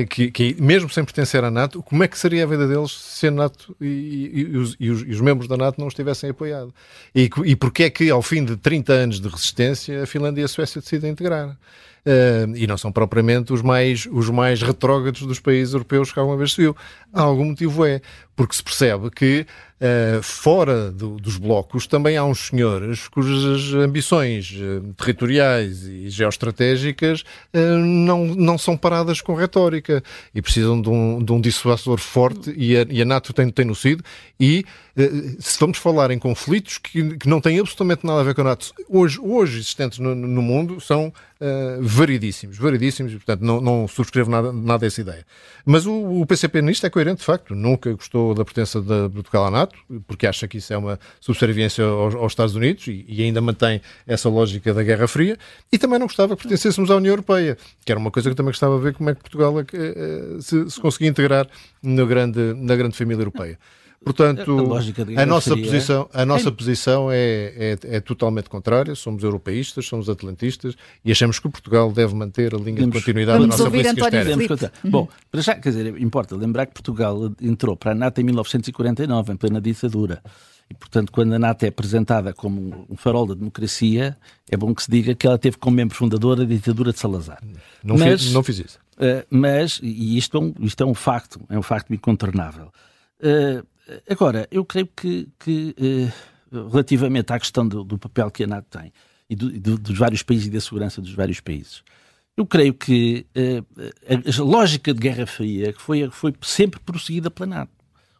que, 0.10 0.30
que, 0.30 0.62
mesmo 0.62 0.90
sem 0.90 1.06
pertencer 1.06 1.42
à 1.42 1.50
NATO, 1.50 1.82
como 1.82 2.04
é 2.04 2.08
que 2.08 2.20
seria 2.20 2.44
a 2.44 2.48
vida 2.48 2.68
deles 2.68 2.92
se 2.92 3.28
a 3.28 3.32
NATO 3.32 3.74
e, 3.80 3.86
e, 3.86 4.40
e, 4.40 4.58
os, 4.58 4.76
e, 4.78 4.90
os, 4.90 5.02
os, 5.04 5.22
membros 5.22 5.48
da 5.48 5.56
NATO 5.56 5.80
não 5.80 5.88
os 5.88 5.94
tivessem 5.94 6.30
apoiado? 6.30 6.74
E, 7.16 7.30
e 7.46 7.56
porquê 7.56 7.84
é 7.84 7.90
que, 7.90 8.10
ao 8.10 8.22
fim 8.22 8.44
de 8.44 8.58
30 8.58 8.92
anos 8.92 9.22
de 9.22 9.30
resistência, 9.30 10.04
a 10.04 10.06
Finlândia 10.06 10.42
e 10.42 10.44
a 10.44 10.48
Suécia 10.50 10.82
decidem 10.82 11.12
integrar? 11.12 11.58
Uh, 12.06 12.56
e 12.56 12.66
não 12.66 12.78
são 12.78 12.92
propriamente 12.92 13.52
os 13.52 13.62
mais, 13.62 14.08
os 14.10 14.30
mais 14.30 14.62
retrógrados 14.62 15.22
dos 15.24 15.40
países 15.40 15.74
europeus 15.74 16.12
que 16.12 16.20
alguma 16.20 16.38
vez 16.38 16.54
se 16.54 16.62
viu. 16.62 16.76
Há 17.14 17.22
algum 17.22 17.46
motivo 17.46 17.86
é, 17.86 18.02
porque 18.36 18.56
se 18.56 18.64
percebe 18.64 19.10
que 19.12 19.46
uh, 19.82 20.24
fora 20.24 20.92
do, 20.92 21.18
dos 21.18 21.38
blocos 21.38 21.86
também 21.88 22.16
há 22.16 22.24
uns 22.24 22.48
senhores 22.48 23.10
cujas 23.10 23.74
ambições 23.74 24.52
uh, 24.52 24.94
territoriais 24.94 25.84
e 25.84 26.10
geoestratégicas 26.10 27.24
não, 27.54 28.26
não 28.28 28.58
são 28.58 28.78
paradas 28.78 29.20
com 29.20 29.34
retórica 29.34 30.02
e 30.34 30.42
precisam 30.42 30.82
de 30.82 30.90
um, 30.90 31.22
de 31.22 31.32
um 31.34 31.42
dissuasor 31.42 32.00
forte 32.00 32.54
e 32.56 32.78
a, 32.78 32.86
e 32.90 33.02
a 33.02 33.06
NATO 33.06 33.34
tem, 33.34 33.50
tem 33.50 33.66
no 33.66 33.76
sido 33.76 34.04
e 34.40 34.64
se 35.40 35.60
vamos 35.60 35.78
falar 35.78 36.12
em 36.12 36.20
conflitos 36.20 36.78
que, 36.78 37.18
que 37.18 37.28
não 37.28 37.40
têm 37.40 37.60
absolutamente 37.60 38.06
nada 38.06 38.20
a 38.20 38.24
ver 38.24 38.36
com 38.36 38.42
a 38.42 38.46
NATO, 38.46 38.74
hoje, 38.90 39.20
hoje 39.22 39.60
existentes 39.60 40.00
no, 40.00 40.14
no 40.14 40.42
mundo 40.42 40.82
são 40.82 41.14
uh, 41.42 41.82
variedíssimos, 41.82 42.58
variedíssimos, 42.58 43.14
portanto 43.14 43.42
não, 43.42 43.62
não 43.62 43.88
subscrevo 43.88 44.30
nada, 44.30 44.52
nada 44.52 44.86
essa 44.86 45.02
ideia. 45.02 45.26
Mas 45.66 45.86
o, 45.86 46.22
o 46.22 46.26
PCP 46.26 46.62
nisto 46.62 46.86
é 46.86 46.90
coerente, 46.90 47.20
de 47.20 47.26
facto, 47.26 47.56
nunca 47.56 47.92
gostou 47.94 48.34
da 48.34 48.44
pertença 48.44 48.82
de 48.82 49.10
Portugal 49.10 49.46
à 49.46 49.52
NATO, 49.52 49.76
porque 50.08 50.28
acha 50.28 50.48
que 50.48 50.58
isso 50.58 50.74
é 50.74 50.78
uma 50.78 51.00
subserviência 51.20 51.84
aos, 51.84 52.16
aos 52.16 52.32
Estados 52.32 52.56
Unidos 52.56 52.88
e, 52.88 53.06
e, 53.08 53.24
ainda 53.24 53.42
mantém 53.42 53.82
essa 54.06 54.30
lógica 54.30 54.74
da 54.74 54.84
Guerra 54.84 55.08
Fria, 55.08 55.38
e 55.72 55.78
também 55.78 56.00
não 56.00 56.08
gostava 56.08 56.36
que 56.36 56.44
pertencêssemos 56.44 56.92
à 56.92 56.96
União 56.96 57.12
Europeia, 57.12 57.58
que 57.86 57.92
era 57.92 58.00
uma 58.00 58.12
coisa 58.12 58.30
que 58.30 58.36
também 58.36 58.52
gostava 58.52 58.78
de 58.78 58.84
ver 58.84 58.94
como 58.94 59.10
é 59.10 59.16
que 59.16 59.22
Portugal 59.22 59.54
uh, 59.54 60.42
se, 60.42 60.70
se 60.70 60.80
conseguia 60.80 61.10
integrar 61.10 61.48
na 61.82 62.04
grande, 62.06 62.54
na 62.56 62.76
grande 62.76 62.96
família 62.96 63.22
europeia. 63.22 63.58
Portanto, 64.04 64.74
a, 65.18 65.22
a 65.22 65.26
nossa 65.26 65.56
posição, 65.58 66.10
a 66.14 66.26
nossa 66.26 66.48
é... 66.48 66.52
posição 66.52 67.12
é, 67.12 67.18
é, 67.18 67.78
é, 67.84 68.00
totalmente 68.00 68.50
contrária. 68.50 68.96
Somos 68.96 69.24
europeístas, 69.24 69.86
somos 69.86 70.10
atlantistas 70.10 70.76
e 71.04 71.12
achamos 71.12 71.38
que 71.38 71.50
Portugal 71.50 71.92
deve 71.92 72.16
manter 72.16 72.56
a 72.56 72.58
linha 72.58 72.80
Vamos, 72.80 72.94
de 72.94 73.00
continuidade 73.00 73.40
da 73.40 73.48
nossa 73.48 73.70
política 73.70 74.06
externa. 74.06 74.72
Uhum. 74.84 74.92
Bom, 74.92 75.08
para 75.30 75.42
já, 75.42 75.56
quer 75.56 75.70
dizer, 75.70 76.02
importa 76.02 76.36
lembrar 76.36 76.66
que 76.66 76.74
Portugal 76.74 77.32
entrou 77.42 77.76
para 77.76 77.92
a 77.92 77.96
NATO 77.96 78.22
em 78.22 78.24
1949, 78.24 79.34
em 79.34 79.36
plena 79.36 79.60
ditadura. 79.60 80.24
E, 80.70 80.74
portanto, 80.76 81.12
quando 81.12 81.34
a 81.34 81.40
NATO 81.40 81.64
é 81.64 81.68
apresentada 81.68 82.32
como 82.32 82.86
um 82.90 82.96
farol 82.96 83.26
da 83.26 83.34
democracia, 83.34 84.16
é 84.50 84.56
bom 84.56 84.74
que 84.74 84.84
se 84.84 84.92
diga 84.92 85.16
que 85.16 85.26
ela 85.26 85.38
teve 85.38 85.58
como 85.58 85.76
membro 85.76 85.98
fundador 85.98 86.40
a 86.40 86.46
ditadura 86.46 86.94
de 86.94 87.00
Salazar. 87.00 87.42
Não, 87.84 87.98
mas, 87.98 88.22
fiz, 88.22 88.34
não 88.34 88.44
fiz 88.44 88.60
isso. 88.60 88.80
Uh, 88.96 89.26
mas, 89.30 89.80
e 89.82 90.18
isto 90.18 90.38
é, 90.38 90.42
um, 90.42 90.54
isto 90.62 90.84
é 90.84 90.86
um 90.86 90.94
facto, 90.94 91.42
é 91.50 91.58
um 91.58 91.64
facto 91.64 91.94
incontornável. 91.94 92.72
Uh, 93.20 93.66
Agora, 94.10 94.48
eu 94.52 94.64
creio 94.66 94.88
que, 94.88 95.28
que 95.40 95.76
eh, 95.80 96.12
relativamente 96.52 97.32
à 97.34 97.40
questão 97.40 97.68
do, 97.68 97.84
do, 97.84 97.98
papel 97.98 98.30
que 98.30 98.44
a 98.44 98.48
NATO 98.48 98.68
tem 98.78 98.92
e 99.30 99.36
do, 99.36 99.52
do, 99.60 99.78
dos 99.78 99.98
vários 99.98 100.24
países 100.24 100.48
e 100.48 100.52
da 100.52 100.62
segurança 100.62 101.02
dos 101.02 101.14
vários 101.14 101.40
países, 101.40 101.84
eu 102.36 102.46
creio 102.46 102.74
que 102.74 103.26
eh, 103.36 103.64
a, 104.08 104.42
a, 104.42 104.44
lógica 104.44 104.94
de 104.94 105.00
Guerra 105.00 105.26
Fria 105.26 105.74
foi, 105.78 106.10
foi 106.10 106.34
sempre 106.42 106.80
prosseguida 106.80 107.30
pela 107.30 107.48
NATO. 107.48 107.72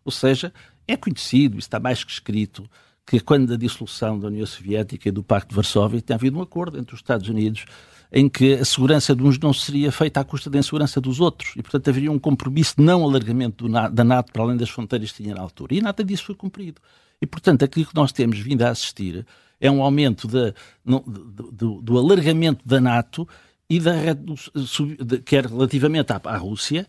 Ou 0.04 0.12
seja, 0.12 0.54
é 0.88 0.98
conhecido, 0.98 1.58
está 1.58 1.80
mais 1.80 2.04
que 2.04 2.12
escrito, 2.12 2.70
que 3.06 3.20
quando 3.20 3.48
da 3.48 3.56
dissolução 3.56 4.20
da 4.20 4.28
União 4.28 4.46
Soviética 4.46 5.10
e 5.10 5.12
do 5.12 5.24
Pacto 5.24 5.50
de 5.50 5.56
Varsóvia 5.56 6.02
tem 6.02 6.16
havido 6.16 6.38
um 6.38 6.42
acordo 6.42 6.78
entre 6.78 6.94
os 6.94 7.00
Estados 7.00 7.28
Unidos 7.28 7.66
em 8.12 8.28
que 8.28 8.54
a 8.54 8.66
segurança 8.66 9.16
de 9.16 9.24
uns 9.24 9.38
não 9.38 9.54
seria 9.54 9.92
feita 9.92 10.20
à 10.20 10.24
custa 10.24 10.50
da 10.50 10.58
insegurança 10.58 11.00
dos 11.00 11.20
outros. 11.20 11.54
E, 11.56 11.62
portanto, 11.62 11.90
haveria 11.90 12.12
um 12.12 12.18
compromisso 12.18 12.76
de 12.78 12.84
não 12.84 13.04
alargamento 13.04 13.68
do, 13.68 13.90
da 13.90 14.04
NATO 14.04 14.32
para 14.32 14.42
além 14.42 14.58
das 14.58 14.70
fronteiras 14.70 15.12
que 15.12 15.24
tinha 15.24 15.36
na 15.36 15.42
altura. 15.42 15.76
E 15.76 15.82
nada 15.82 16.04
disso 16.04 16.26
foi 16.26 16.36
cumprido. 16.36 16.82
E, 17.22 17.28
portanto, 17.28 17.64
aquilo 17.64 17.86
que 17.86 17.96
nós 17.96 18.12
temos 18.12 18.40
vindo 18.40 18.64
a 18.64 18.70
assistir 18.70 19.26
é 19.60 19.70
um 19.70 19.84
aumento 19.84 20.28
de, 20.28 20.54
no, 20.84 21.02
do, 21.02 21.82
do, 21.82 21.98
alargamento 21.98 22.66
da 22.66 22.80
NATO 22.80 23.28
e 23.70 23.80
da, 23.80 23.92
quer 25.24 25.46
relativamente 25.46 26.12
à, 26.12 26.22
à 26.24 26.38
Rússia, 26.38 26.88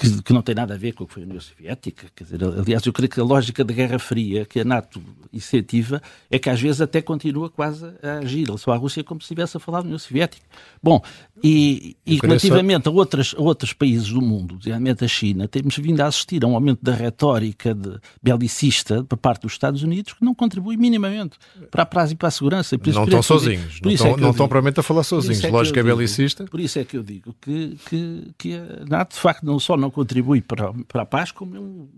que, 0.00 0.22
que, 0.22 0.32
não 0.32 0.40
tem 0.40 0.54
nada 0.54 0.74
a 0.74 0.76
ver 0.76 0.92
com 0.92 1.04
o 1.04 1.06
que 1.06 1.12
foi 1.12 1.22
a 1.22 1.26
União 1.26 1.40
Soviética. 1.40 2.06
Quer 2.16 2.24
dizer, 2.24 2.42
aliás, 2.42 2.84
eu 2.86 2.92
creio 2.92 3.10
que 3.10 3.20
a 3.20 3.24
lógica 3.24 3.62
da 3.62 3.74
Guerra 3.74 3.98
Fria 3.98 4.46
que 4.46 4.60
a 4.60 4.64
NATO 4.64 5.00
incentiva 5.32 6.00
é 6.30 6.38
que 6.38 6.48
às 6.48 6.60
vezes 6.60 6.80
até 6.80 7.02
continua 7.02 7.50
quase 7.50 7.86
a 8.02 8.18
agir 8.18 8.46
só 8.58 8.72
a 8.72 8.76
Rússia 8.76 9.04
como 9.04 9.20
se 9.20 9.26
estivesse 9.26 9.56
a 9.56 9.60
falar 9.60 9.80
da 9.80 9.84
União 9.84 9.98
Soviética. 9.98 10.44
Bom, 10.82 11.02
e, 11.42 11.96
e 12.06 12.18
relativamente 12.22 12.84
só... 12.84 12.90
a, 12.90 12.92
outras, 12.92 13.34
a 13.36 13.42
outros 13.42 13.72
países 13.72 14.08
do 14.08 14.20
mundo, 14.20 14.54
especialmente 14.54 15.04
a 15.04 15.08
China, 15.08 15.46
temos 15.46 15.76
vindo 15.76 16.00
a 16.00 16.06
assistir 16.06 16.44
a 16.44 16.46
um 16.46 16.54
aumento 16.54 16.80
da 16.82 16.94
retórica 16.94 17.74
de, 17.74 17.98
belicista 18.22 19.04
por 19.04 19.16
parte 19.16 19.42
dos 19.42 19.52
Estados 19.52 19.82
Unidos 19.82 20.14
que 20.14 20.24
não 20.24 20.34
contribui 20.34 20.76
minimamente 20.76 21.36
para 21.70 21.82
a 21.82 21.86
paz 21.86 22.10
e 22.10 22.16
para 22.16 22.28
a 22.28 22.30
segurança. 22.30 22.76
Não 22.76 23.04
estão 23.04 23.22
sozinhos, 23.22 23.80
não, 23.82 23.90
estão, 23.90 24.08
é 24.08 24.16
não 24.16 24.30
estão 24.30 24.48
provavelmente 24.48 24.80
a 24.80 24.82
falar 24.82 25.02
sozinhos. 25.02 25.42
É 25.44 25.50
Lógica 25.50 25.80
é 25.80 25.82
belicista. 25.82 26.44
Por 26.44 26.60
isso 26.60 26.78
é 26.78 26.84
que 26.84 26.96
eu 26.96 27.02
digo 27.02 27.34
que, 27.40 27.76
que, 27.88 28.30
que 28.38 28.54
a 28.54 28.84
NATO, 28.88 29.14
de 29.14 29.20
facto, 29.20 29.44
não 29.44 29.58
só 29.58 29.76
não 29.76 29.89
contribui 29.90 30.40
para, 30.40 30.72
para 30.88 31.02
a 31.02 31.06
paz, 31.06 31.32
como 31.32 31.56
é 31.56 31.60
um, 31.60 31.88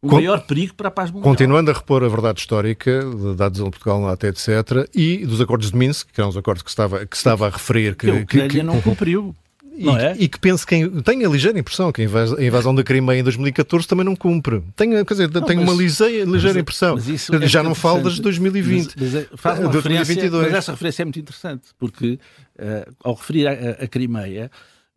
o 0.00 0.12
maior 0.12 0.40
perigo 0.46 0.74
para 0.74 0.88
a 0.88 0.90
paz 0.90 1.10
mundial. 1.10 1.24
Continuando 1.24 1.70
a 1.70 1.74
repor 1.74 2.04
a 2.04 2.08
verdade 2.08 2.40
histórica 2.40 3.00
de 3.00 3.34
dados 3.34 3.58
de 3.58 3.70
Portugal, 3.70 4.08
até 4.08 4.28
etc., 4.28 4.88
e 4.94 5.26
dos 5.26 5.40
acordos 5.40 5.70
de 5.70 5.76
Minsk, 5.76 6.08
que 6.12 6.20
eram 6.20 6.30
os 6.30 6.36
acordos 6.36 6.62
que 6.62 6.70
estava, 6.70 7.04
que 7.04 7.16
estava 7.16 7.48
a 7.48 7.50
referir. 7.50 7.96
Que, 7.96 8.24
que, 8.24 8.26
que, 8.26 8.48
que 8.48 8.62
não 8.62 8.80
cumpriu. 8.80 9.34
E, 9.76 9.88
é? 9.88 10.16
e, 10.18 10.28
que 10.28 10.40
penso 10.40 10.66
que 10.66 10.88
tem 11.02 11.24
a 11.24 11.28
ligeira 11.28 11.56
impressão 11.56 11.92
que 11.92 12.02
a 12.02 12.44
invasão 12.44 12.74
da 12.74 12.82
Crimeia 12.82 13.20
em 13.20 13.22
2014 13.22 13.86
também 13.86 14.04
não 14.04 14.16
cumpre. 14.16 14.60
Tenho, 14.74 15.04
quer 15.06 15.14
dizer, 15.14 15.30
não, 15.30 15.42
tenho 15.42 15.62
uma 15.62 15.72
ligeira, 15.72 16.28
ligeira 16.28 16.58
impressão. 16.58 16.96
Mas 16.96 17.30
é 17.30 17.46
já 17.46 17.62
não 17.62 17.76
falo 17.76 18.02
das 18.02 18.14
de 18.14 18.22
2020. 18.22 18.96
Mas, 18.98 19.14
mas, 19.14 19.26
faz 19.34 19.60
uma 19.60 19.68
de 19.70 19.80
2022. 19.80 20.46
Mas 20.46 20.54
essa 20.54 20.72
referência 20.72 21.02
é 21.02 21.04
muito 21.04 21.20
interessante, 21.20 21.68
porque 21.78 22.18
uh, 22.58 22.92
ao 23.04 23.14
referir 23.14 23.46
a, 23.46 23.84
a 23.84 23.86
Crimeia, 23.86 24.50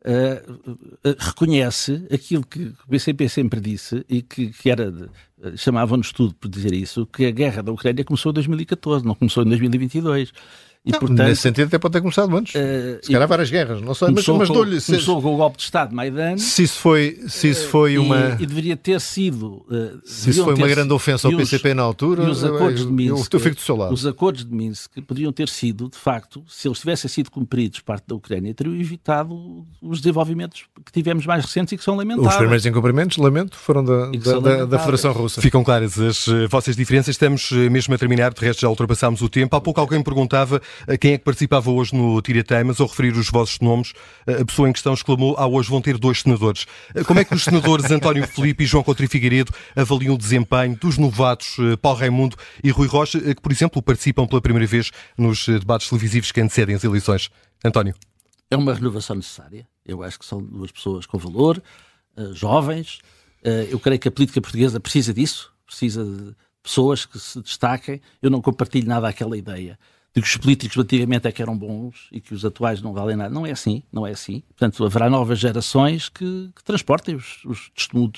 uh, 0.05 1.15
reconhece 1.17 2.05
aquilo 2.11 2.45
que 2.45 2.63
o 2.63 2.75
BCP 2.87 3.29
sempre 3.29 3.59
disse 3.59 4.05
e 4.09 4.21
que, 4.21 4.49
que 4.49 4.69
era 4.69 4.91
chamavam-nos 5.55 6.11
tudo 6.11 6.33
por 6.35 6.47
dizer 6.47 6.73
isso, 6.73 7.05
que 7.05 7.25
a 7.25 7.31
guerra 7.31 7.63
da 7.63 7.71
Ucrânia 7.71 8.03
começou 8.03 8.31
em 8.31 8.33
2014, 8.33 9.05
não 9.05 9.15
começou 9.15 9.43
em 9.43 9.47
2022. 9.47 10.31
E, 10.83 10.91
não, 10.91 10.99
portanto, 10.99 11.27
nesse 11.27 11.41
sentido 11.43 11.67
até 11.67 11.77
pode 11.77 11.91
ter 11.91 12.01
começado 12.01 12.35
antes. 12.35 12.55
Uh, 12.55 12.99
se 13.03 13.11
calhar 13.11 13.27
várias 13.27 13.51
guerras, 13.51 13.81
não 13.83 13.93
sei, 13.93 14.07
mas, 14.07 14.27
mas 14.27 14.47
com, 14.47 14.53
dou-lhe... 14.53 14.81
Começou 14.81 15.21
com 15.21 15.35
o 15.35 15.37
golpe 15.37 15.57
de 15.57 15.63
Estado 15.63 15.89
de 15.89 15.95
Maidan. 15.95 16.37
Se 16.37 16.63
isso 16.63 16.79
foi, 16.79 17.19
se 17.27 17.49
isso 17.49 17.67
foi 17.67 17.99
uma... 17.99 18.35
E, 18.39 18.43
e 18.43 18.45
deveria 18.47 18.75
ter 18.75 18.99
sido... 18.99 19.63
Uh, 19.69 20.01
se 20.03 20.31
isso 20.31 20.43
foi 20.43 20.55
uma 20.55 20.67
grande 20.67 20.91
ofensa 20.91 21.27
ao 21.27 21.37
PCP 21.37 21.69
os, 21.69 21.75
na 21.75 21.83
altura, 21.83 22.23
os 22.23 22.43
acordos 22.43 22.83
de 22.83 22.91
Minsk, 22.91 23.31
eu, 23.31 23.37
eu 23.37 23.43
fico 23.43 23.55
do 23.57 23.61
seu 23.61 23.75
lado. 23.75 23.93
Os 23.93 24.07
acordos 24.07 24.43
de 24.43 24.51
Minsk 24.51 24.91
poderiam 25.05 25.31
ter 25.31 25.49
sido, 25.49 25.87
de 25.87 25.97
facto, 25.97 26.43
se 26.47 26.67
eles 26.67 26.79
tivessem 26.79 27.07
sido 27.07 27.29
cumpridos 27.29 27.79
parte 27.81 28.05
da 28.07 28.15
Ucrânia, 28.15 28.51
teriam 28.51 28.75
evitado 28.75 29.63
os 29.79 30.01
desenvolvimentos 30.01 30.63
que 30.83 30.91
tivemos 30.91 31.27
mais 31.27 31.45
recentes 31.45 31.73
e 31.73 31.77
que 31.77 31.83
são 31.83 31.95
lamentáveis. 31.95 32.33
Os 32.33 32.37
primeiros 32.37 32.65
incumprimentos, 32.65 33.17
lamento, 33.17 33.55
foram 33.55 33.83
da, 33.83 34.07
da, 34.07 34.39
da, 34.39 34.65
da, 34.65 34.79
Federação 34.79 35.13
Russa. 35.13 35.39
Ficam 35.41 35.63
claras 35.63 35.99
as 35.99 36.25
uh, 36.25 36.47
vossas 36.49 36.75
diferenças. 36.75 37.09
Estamos 37.13 37.51
mesmo 37.51 37.93
a 37.93 37.97
terminar, 37.99 38.33
de 38.33 38.43
resto 38.43 38.61
já 38.61 38.67
ultrapassámos 38.67 39.21
o 39.21 39.29
tempo. 39.29 39.55
Há 39.55 39.61
pouco 39.61 39.79
alguém 39.79 40.01
perguntava 40.01 40.59
quem 40.99 41.13
é 41.13 41.17
que 41.17 41.23
participa 41.23 41.51
participava 41.51 41.71
hoje 41.71 41.93
no 41.93 42.21
Tira 42.21 42.43
Temas, 42.43 42.79
ao 42.79 42.87
referir 42.87 43.13
os 43.13 43.29
vossos 43.29 43.59
nomes, 43.59 43.93
a 44.25 44.45
pessoa 44.45 44.69
em 44.69 44.73
questão 44.73 44.93
exclamou: 44.93 45.35
Ah, 45.37 45.47
hoje 45.47 45.69
vão 45.69 45.81
ter 45.81 45.97
dois 45.97 46.21
senadores. 46.21 46.65
Como 47.05 47.19
é 47.19 47.25
que 47.25 47.33
os 47.35 47.43
senadores 47.43 47.91
António 47.91 48.25
Felipe 48.27 48.63
e 48.63 48.67
João 48.67 48.83
Coutinho 48.83 49.09
Figueiredo 49.09 49.51
avaliam 49.75 50.15
o 50.15 50.17
desempenho 50.17 50.75
dos 50.77 50.97
novatos 50.97 51.57
eh, 51.59 51.75
Paulo 51.75 51.99
Raimundo 51.99 52.37
e 52.63 52.69
Rui 52.69 52.87
Rocha, 52.87 53.17
eh, 53.17 53.35
que, 53.35 53.41
por 53.41 53.51
exemplo, 53.51 53.81
participam 53.81 54.25
pela 54.27 54.41
primeira 54.41 54.65
vez 54.65 54.91
nos 55.17 55.47
eh, 55.47 55.59
debates 55.59 55.89
televisivos 55.89 56.31
que 56.31 56.39
antecedem 56.39 56.75
as 56.75 56.83
eleições? 56.83 57.29
António. 57.65 57.95
É 58.49 58.55
uma 58.55 58.73
renovação 58.73 59.15
necessária. 59.15 59.67
Eu 59.85 60.03
acho 60.03 60.19
que 60.19 60.25
são 60.25 60.41
duas 60.41 60.71
pessoas 60.71 61.05
com 61.05 61.17
valor, 61.17 61.61
jovens. 62.33 62.99
eu 63.69 63.79
creio 63.79 63.99
que 63.99 64.07
a 64.07 64.11
política 64.11 64.41
portuguesa 64.41 64.79
precisa 64.79 65.13
disso, 65.13 65.51
precisa 65.65 66.03
de 66.03 66.35
pessoas 66.61 67.05
que 67.05 67.17
se 67.17 67.41
destaquem. 67.41 68.01
Eu 68.21 68.29
não 68.29 68.41
compartilho 68.41 68.87
nada 68.87 69.07
aquela 69.07 69.37
ideia 69.37 69.79
de 70.13 70.21
que 70.21 70.27
os 70.27 70.37
políticos 70.37 70.77
antigamente 70.77 71.27
é 71.27 71.31
que 71.31 71.41
eram 71.41 71.57
bons 71.57 72.07
e 72.11 72.19
que 72.19 72.33
os 72.33 72.43
atuais 72.43 72.81
não 72.81 72.93
valem 72.93 73.15
nada. 73.15 73.33
Não 73.33 73.45
é 73.45 73.51
assim, 73.51 73.81
não 73.91 74.05
é 74.05 74.11
assim. 74.11 74.43
Portanto, 74.49 74.85
haverá 74.85 75.09
novas 75.09 75.39
gerações 75.39 76.09
que, 76.09 76.49
que 76.53 76.63
transportem 76.63 77.15
os, 77.15 77.43
os 77.45 77.69
testemunho, 77.69 78.11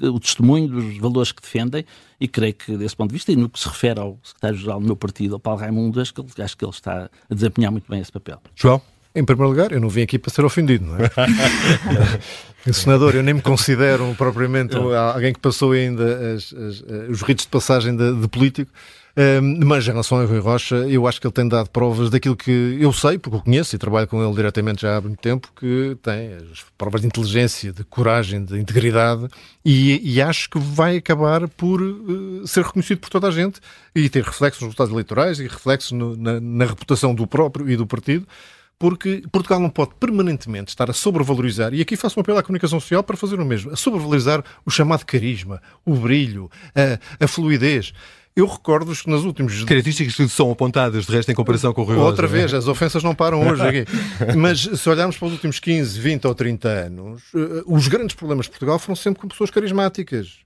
o 0.00 0.20
testemunho 0.20 0.68
dos 0.68 0.96
valores 0.96 1.32
que 1.32 1.42
defendem 1.42 1.84
e 2.18 2.26
creio 2.26 2.54
que, 2.54 2.76
desse 2.76 2.96
ponto 2.96 3.10
de 3.10 3.14
vista, 3.14 3.30
e 3.30 3.36
no 3.36 3.50
que 3.50 3.60
se 3.60 3.68
refere 3.68 4.00
ao 4.00 4.18
secretário-geral 4.22 4.80
do 4.80 4.86
meu 4.86 4.96
partido, 4.96 5.34
ao 5.34 5.40
Paulo 5.40 5.60
Raimundo, 5.60 6.00
acho 6.00 6.14
que, 6.14 6.20
ele, 6.20 6.30
acho 6.38 6.56
que 6.56 6.64
ele 6.64 6.72
está 6.72 7.10
a 7.30 7.34
desempenhar 7.34 7.70
muito 7.70 7.90
bem 7.90 8.00
esse 8.00 8.12
papel. 8.12 8.40
João? 8.54 8.80
Em 9.14 9.24
primeiro 9.24 9.50
lugar, 9.50 9.70
eu 9.70 9.80
não 9.80 9.88
vim 9.88 10.02
aqui 10.02 10.18
para 10.18 10.32
ser 10.32 10.44
ofendido, 10.44 10.86
não 10.86 10.96
é? 10.96 11.08
Senador, 12.72 13.14
eu 13.14 13.22
nem 13.22 13.34
me 13.34 13.42
considero 13.42 14.12
propriamente 14.16 14.74
alguém 14.74 15.32
que 15.32 15.38
passou 15.38 15.70
ainda 15.70 16.34
as, 16.34 16.52
as, 16.52 16.80
os 17.10 17.22
ritos 17.22 17.44
de 17.44 17.50
passagem 17.50 17.94
de, 17.94 18.20
de 18.20 18.26
político. 18.26 18.72
Mas 19.64 19.84
em 19.86 19.90
relação 19.90 20.18
a 20.18 20.24
Rui 20.24 20.40
Rocha, 20.40 20.74
eu 20.88 21.06
acho 21.06 21.20
que 21.20 21.26
ele 21.26 21.32
tem 21.32 21.46
dado 21.46 21.70
provas 21.70 22.10
daquilo 22.10 22.36
que 22.36 22.78
eu 22.80 22.92
sei, 22.92 23.16
porque 23.16 23.36
o 23.36 23.40
conheço 23.40 23.76
e 23.76 23.78
trabalho 23.78 24.08
com 24.08 24.22
ele 24.24 24.34
diretamente 24.34 24.82
já 24.82 24.96
há 24.96 25.00
muito 25.00 25.20
tempo, 25.20 25.48
que 25.54 25.96
tem 26.02 26.34
as 26.34 26.64
provas 26.76 27.00
de 27.00 27.06
inteligência, 27.06 27.72
de 27.72 27.84
coragem, 27.84 28.44
de 28.44 28.58
integridade 28.58 29.28
e, 29.64 30.00
e 30.02 30.20
acho 30.20 30.50
que 30.50 30.58
vai 30.58 30.96
acabar 30.96 31.46
por 31.48 31.80
uh, 31.80 32.46
ser 32.46 32.64
reconhecido 32.64 32.98
por 32.98 33.08
toda 33.08 33.28
a 33.28 33.30
gente 33.30 33.60
e 33.94 34.08
ter 34.08 34.24
reflexos 34.24 34.62
nos 34.62 34.68
resultados 34.70 34.92
eleitorais 34.92 35.38
e 35.38 35.44
reflexos 35.44 35.92
no, 35.92 36.16
na, 36.16 36.40
na 36.40 36.64
reputação 36.64 37.14
do 37.14 37.26
próprio 37.26 37.70
e 37.70 37.76
do 37.76 37.86
partido 37.86 38.26
porque 38.78 39.22
Portugal 39.30 39.60
não 39.60 39.70
pode 39.70 39.94
permanentemente 40.00 40.70
estar 40.70 40.90
a 40.90 40.92
sobrevalorizar, 40.92 41.72
e 41.72 41.80
aqui 41.80 41.96
faço 41.96 42.18
um 42.18 42.22
apelo 42.22 42.38
à 42.38 42.42
comunicação 42.42 42.80
social 42.80 43.02
para 43.02 43.16
fazer 43.16 43.38
o 43.38 43.44
mesmo, 43.44 43.72
a 43.72 43.76
sobrevalorizar 43.76 44.44
o 44.66 44.70
chamado 44.70 45.06
carisma, 45.06 45.62
o 45.84 45.94
brilho, 45.94 46.50
a, 46.74 47.24
a 47.24 47.28
fluidez. 47.28 47.92
Eu 48.36 48.46
recordo-vos 48.46 49.02
que 49.02 49.08
nos 49.08 49.24
últimos... 49.24 49.62
Características 49.62 50.16
que 50.16 50.28
são 50.28 50.50
apontadas, 50.50 51.06
de 51.06 51.12
resto, 51.12 51.30
em 51.30 51.34
comparação 51.36 51.72
com 51.72 51.82
o 51.82 51.84
Rui 51.84 51.96
Outra 51.96 52.26
Rosa, 52.26 52.36
vez, 52.36 52.52
é? 52.52 52.56
as 52.56 52.66
ofensas 52.66 53.04
não 53.04 53.14
param 53.14 53.40
hoje 53.46 53.62
aqui. 53.62 53.84
Mas 54.36 54.60
se 54.60 54.88
olharmos 54.88 55.16
para 55.16 55.26
os 55.26 55.32
últimos 55.34 55.60
15, 55.60 56.00
20 56.00 56.26
ou 56.26 56.34
30 56.34 56.68
anos, 56.68 57.22
eh, 57.32 57.62
os 57.64 57.86
grandes 57.86 58.16
problemas 58.16 58.46
de 58.46 58.50
Portugal 58.50 58.76
foram 58.80 58.96
sempre 58.96 59.20
com 59.20 59.28
pessoas 59.28 59.50
carismáticas. 59.50 60.38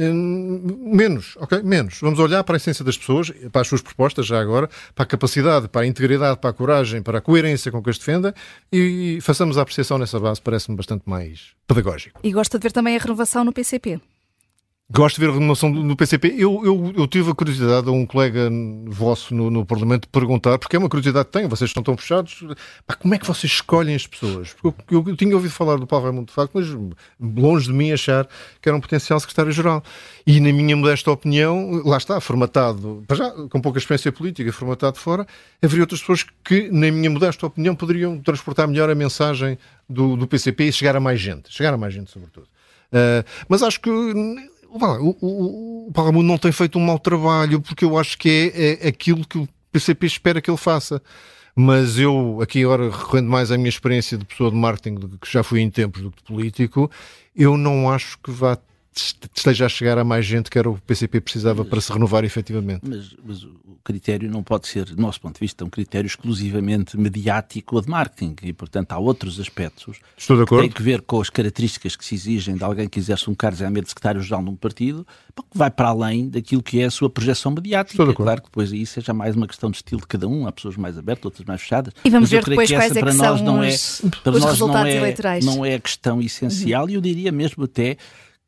Hum, 0.00 0.90
menos, 0.92 1.36
ok? 1.36 1.62
Menos. 1.62 1.98
Vamos 2.00 2.18
olhar 2.18 2.42
para 2.42 2.56
a 2.56 2.58
essência 2.58 2.84
das 2.84 2.98
pessoas, 2.98 3.30
para 3.52 3.60
as 3.60 3.68
suas 3.68 3.82
propostas 3.82 4.26
já 4.26 4.40
agora, 4.40 4.68
para 4.92 5.04
a 5.04 5.06
capacidade, 5.06 5.68
para 5.68 5.82
a 5.82 5.86
integridade, 5.86 6.40
para 6.40 6.50
a 6.50 6.52
coragem, 6.52 7.02
para 7.02 7.18
a 7.18 7.20
coerência 7.20 7.70
com 7.70 7.80
que 7.80 7.90
as 7.90 7.98
defenda 7.98 8.34
e 8.72 9.20
façamos 9.22 9.56
a 9.58 9.62
apreciação 9.62 9.96
nessa 9.96 10.18
base, 10.18 10.42
parece-me 10.42 10.76
bastante 10.76 11.02
mais 11.06 11.52
pedagógico. 11.68 12.18
E 12.24 12.32
gosta 12.32 12.58
de 12.58 12.64
ver 12.64 12.72
também 12.72 12.96
a 12.96 12.98
renovação 12.98 13.44
no 13.44 13.52
PCP? 13.52 14.00
Gosto 14.90 15.16
de 15.16 15.20
ver 15.20 15.30
a 15.30 15.34
renovação 15.34 15.70
do, 15.70 15.94
PCP. 15.94 16.28
Eu, 16.38 16.64
eu, 16.64 16.94
eu, 16.96 17.06
tive 17.06 17.30
a 17.30 17.34
curiosidade 17.34 17.86
a 17.86 17.92
um 17.92 18.06
colega 18.06 18.48
vosso 18.86 19.34
no, 19.34 19.50
no, 19.50 19.66
Parlamento 19.66 20.08
perguntar, 20.08 20.56
porque 20.58 20.76
é 20.76 20.78
uma 20.78 20.88
curiosidade 20.88 21.26
que 21.26 21.32
tenho, 21.32 21.46
vocês 21.46 21.68
estão 21.68 21.82
tão 21.82 21.94
fechados, 21.94 22.42
pá, 22.86 22.94
como 22.94 23.14
é 23.14 23.18
que 23.18 23.26
vocês 23.26 23.52
escolhem 23.52 23.94
as 23.94 24.06
pessoas? 24.06 24.54
Porque 24.54 24.94
eu, 24.94 25.04
eu, 25.06 25.14
tinha 25.14 25.34
ouvido 25.34 25.52
falar 25.52 25.76
do 25.76 25.86
Paulo 25.86 26.06
Raimundo 26.06 26.28
de 26.28 26.32
facto, 26.32 26.52
mas 26.54 26.68
longe 27.20 27.66
de 27.66 27.74
mim 27.74 27.92
achar 27.92 28.26
que 28.62 28.68
era 28.70 28.74
um 28.74 28.80
potencial 28.80 29.20
secretário-geral. 29.20 29.84
E 30.26 30.40
na 30.40 30.50
minha 30.54 30.74
modesta 30.74 31.10
opinião, 31.10 31.82
lá 31.84 31.98
está, 31.98 32.18
formatado, 32.18 33.04
já 33.14 33.30
com 33.50 33.60
pouca 33.60 33.78
experiência 33.78 34.10
política, 34.10 34.50
formatado 34.54 34.96
fora, 34.96 35.26
haveria 35.62 35.82
outras 35.82 36.00
pessoas 36.00 36.24
que, 36.42 36.70
na 36.70 36.90
minha 36.90 37.10
modesta 37.10 37.46
opinião, 37.46 37.76
poderiam 37.76 38.18
transportar 38.20 38.66
melhor 38.66 38.88
a 38.88 38.94
mensagem 38.94 39.58
do, 39.86 40.16
do 40.16 40.26
PCP 40.26 40.64
e 40.64 40.72
chegar 40.72 40.96
a 40.96 41.00
mais 41.00 41.20
gente, 41.20 41.52
chegar 41.52 41.74
a 41.74 41.76
mais 41.76 41.92
gente, 41.92 42.10
sobretudo. 42.10 42.46
Uh, 42.90 43.22
mas 43.50 43.62
acho 43.62 43.78
que 43.82 43.90
o, 44.70 45.16
o, 45.20 45.88
o 45.88 45.92
Paulo 45.92 46.22
não 46.22 46.38
tem 46.38 46.52
feito 46.52 46.78
um 46.78 46.84
mau 46.84 46.98
trabalho, 46.98 47.60
porque 47.60 47.84
eu 47.84 47.98
acho 47.98 48.18
que 48.18 48.52
é, 48.54 48.86
é 48.86 48.88
aquilo 48.88 49.26
que 49.26 49.38
o 49.38 49.48
PCP 49.72 50.06
espera 50.06 50.40
que 50.40 50.50
ele 50.50 50.58
faça. 50.58 51.02
Mas 51.54 51.98
eu, 51.98 52.38
aqui 52.40 52.62
agora 52.62 52.88
recorrendo 52.88 53.28
mais 53.28 53.50
à 53.50 53.56
minha 53.56 53.68
experiência 53.68 54.16
de 54.16 54.24
pessoa 54.24 54.50
de 54.50 54.56
marketing, 54.56 55.18
que 55.20 55.32
já 55.32 55.42
fui 55.42 55.60
em 55.60 55.68
tempos 55.68 56.02
do 56.02 56.10
que 56.10 56.18
de 56.18 56.22
político, 56.22 56.88
eu 57.34 57.56
não 57.56 57.90
acho 57.90 58.16
que 58.18 58.30
vá 58.30 58.56
esteja 59.34 59.66
a 59.66 59.68
chegar 59.68 59.98
a 59.98 60.04
mais 60.04 60.24
gente 60.26 60.50
que 60.50 60.58
era 60.58 60.68
o 60.68 60.78
PCP 60.80 61.20
precisava 61.20 61.62
mas, 61.62 61.70
para 61.70 61.80
se 61.80 61.92
renovar 61.92 62.24
efetivamente. 62.24 62.80
Mas, 62.82 63.14
mas, 63.24 63.44
o 63.44 63.78
critério 63.84 64.30
não 64.30 64.42
pode 64.42 64.68
ser, 64.68 64.84
do 64.84 65.00
nosso 65.00 65.20
ponto 65.20 65.34
de 65.34 65.40
vista, 65.40 65.64
um 65.64 65.70
critério 65.70 66.06
exclusivamente 66.06 66.96
mediático 66.96 67.76
ou 67.76 67.82
de 67.82 67.88
marketing 67.88 68.34
e, 68.42 68.52
portanto, 68.52 68.92
há 68.92 68.98
outros 68.98 69.40
aspectos 69.40 69.98
Estou 70.16 70.36
de 70.36 70.42
acordo. 70.42 70.62
que 70.62 70.68
têm 70.68 70.76
que 70.76 70.82
ver 70.82 71.00
com 71.02 71.20
as 71.20 71.30
características 71.30 71.96
que 71.96 72.04
se 72.04 72.14
exigem 72.14 72.56
de 72.56 72.64
alguém 72.64 72.88
que 72.88 72.98
exerce 72.98 73.30
um 73.30 73.34
cargo 73.34 73.56
de 73.58 73.88
secretário-geral 73.88 74.42
de 74.42 74.50
um 74.50 74.56
partido, 74.56 75.06
que 75.50 75.56
vai 75.56 75.70
para 75.70 75.88
além 75.88 76.28
daquilo 76.28 76.62
que 76.62 76.80
é 76.80 76.84
a 76.84 76.90
sua 76.90 77.08
projeção 77.08 77.52
mediática. 77.52 77.94
Estou 77.94 78.06
de 78.06 78.12
acordo. 78.12 78.26
Claro 78.26 78.42
que 78.42 78.48
depois 78.48 78.72
aí 78.72 78.84
seja 78.84 79.14
mais 79.14 79.34
uma 79.34 79.46
questão 79.46 79.70
de 79.70 79.78
estilo 79.78 80.00
de 80.00 80.06
cada 80.06 80.28
um, 80.28 80.46
há 80.46 80.52
pessoas 80.52 80.76
mais 80.76 80.98
abertas, 80.98 81.24
outras 81.24 81.46
mais 81.46 81.60
fechadas. 81.60 81.94
E 82.04 82.10
vamos 82.10 82.30
ver 82.30 82.44
depois 82.44 82.70
quais 82.70 82.96
é 82.96 83.02
que 83.02 83.12
são 83.12 83.38
não 83.38 83.62
é, 83.62 83.68
os, 83.68 84.02
para 84.22 84.32
os 84.32 84.40
nós 84.40 84.50
resultados 84.50 84.82
não 84.82 84.86
é, 84.86 84.96
eleitorais. 84.96 85.44
Não 85.44 85.64
é 85.64 85.74
a 85.74 85.80
questão 85.80 86.20
essencial 86.20 86.84
uhum. 86.84 86.90
e 86.90 86.94
eu 86.94 87.00
diria 87.00 87.32
mesmo 87.32 87.64
até 87.64 87.96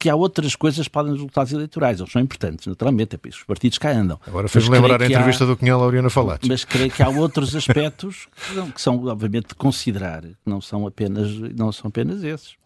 que 0.00 0.08
há 0.08 0.16
outras 0.16 0.56
coisas 0.56 0.86
que 0.88 0.92
podem 0.92 1.12
resultados 1.12 1.52
eleitorais. 1.52 2.00
Eles 2.00 2.10
são 2.10 2.22
importantes, 2.22 2.66
naturalmente, 2.66 3.14
é 3.14 3.18
por 3.18 3.28
isso 3.28 3.40
os 3.40 3.44
partidos 3.44 3.76
cá 3.76 3.90
andam. 3.90 4.18
Agora 4.26 4.48
fez-me 4.48 4.70
lembrar 4.70 5.00
a 5.02 5.06
entrevista 5.06 5.44
há... 5.44 5.46
do 5.46 5.56
Cunhal 5.58 5.78
Lauriana 5.78 6.08
Falates. 6.08 6.48
Mas 6.48 6.64
creio 6.64 6.90
que 6.90 7.02
há 7.02 7.08
outros 7.10 7.54
aspectos 7.54 8.26
que 8.74 8.80
são, 8.80 9.06
obviamente, 9.06 9.48
de 9.48 9.54
considerar, 9.54 10.22
que 10.22 10.34
não 10.46 10.60
são 10.60 10.86
apenas, 10.86 11.28
não 11.54 11.70
são 11.70 11.88
apenas 11.88 12.24
esses. 12.24 12.58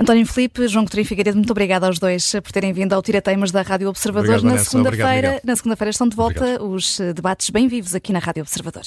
António 0.00 0.26
Filipe, 0.26 0.66
João 0.66 0.86
Coutinho 0.86 1.04
Figueiredo, 1.04 1.36
muito 1.36 1.50
obrigada 1.50 1.86
aos 1.86 1.98
dois 1.98 2.32
por 2.42 2.50
terem 2.52 2.72
vindo 2.72 2.94
ao 2.94 3.02
Tira 3.02 3.20
Teimas 3.20 3.50
da 3.50 3.60
Rádio 3.60 3.90
Observador. 3.90 4.36
Obrigado, 4.36 4.54
na 4.54 4.64
segunda-feira, 4.64 5.40
na 5.44 5.56
segunda-feira 5.56 5.90
estão 5.90 6.08
de 6.08 6.16
volta 6.16 6.40
Obrigado. 6.40 6.70
os 6.70 6.98
debates 7.14 7.50
bem 7.50 7.68
vivos 7.68 7.94
aqui 7.94 8.10
na 8.10 8.18
Rádio 8.18 8.40
Observador. 8.40 8.84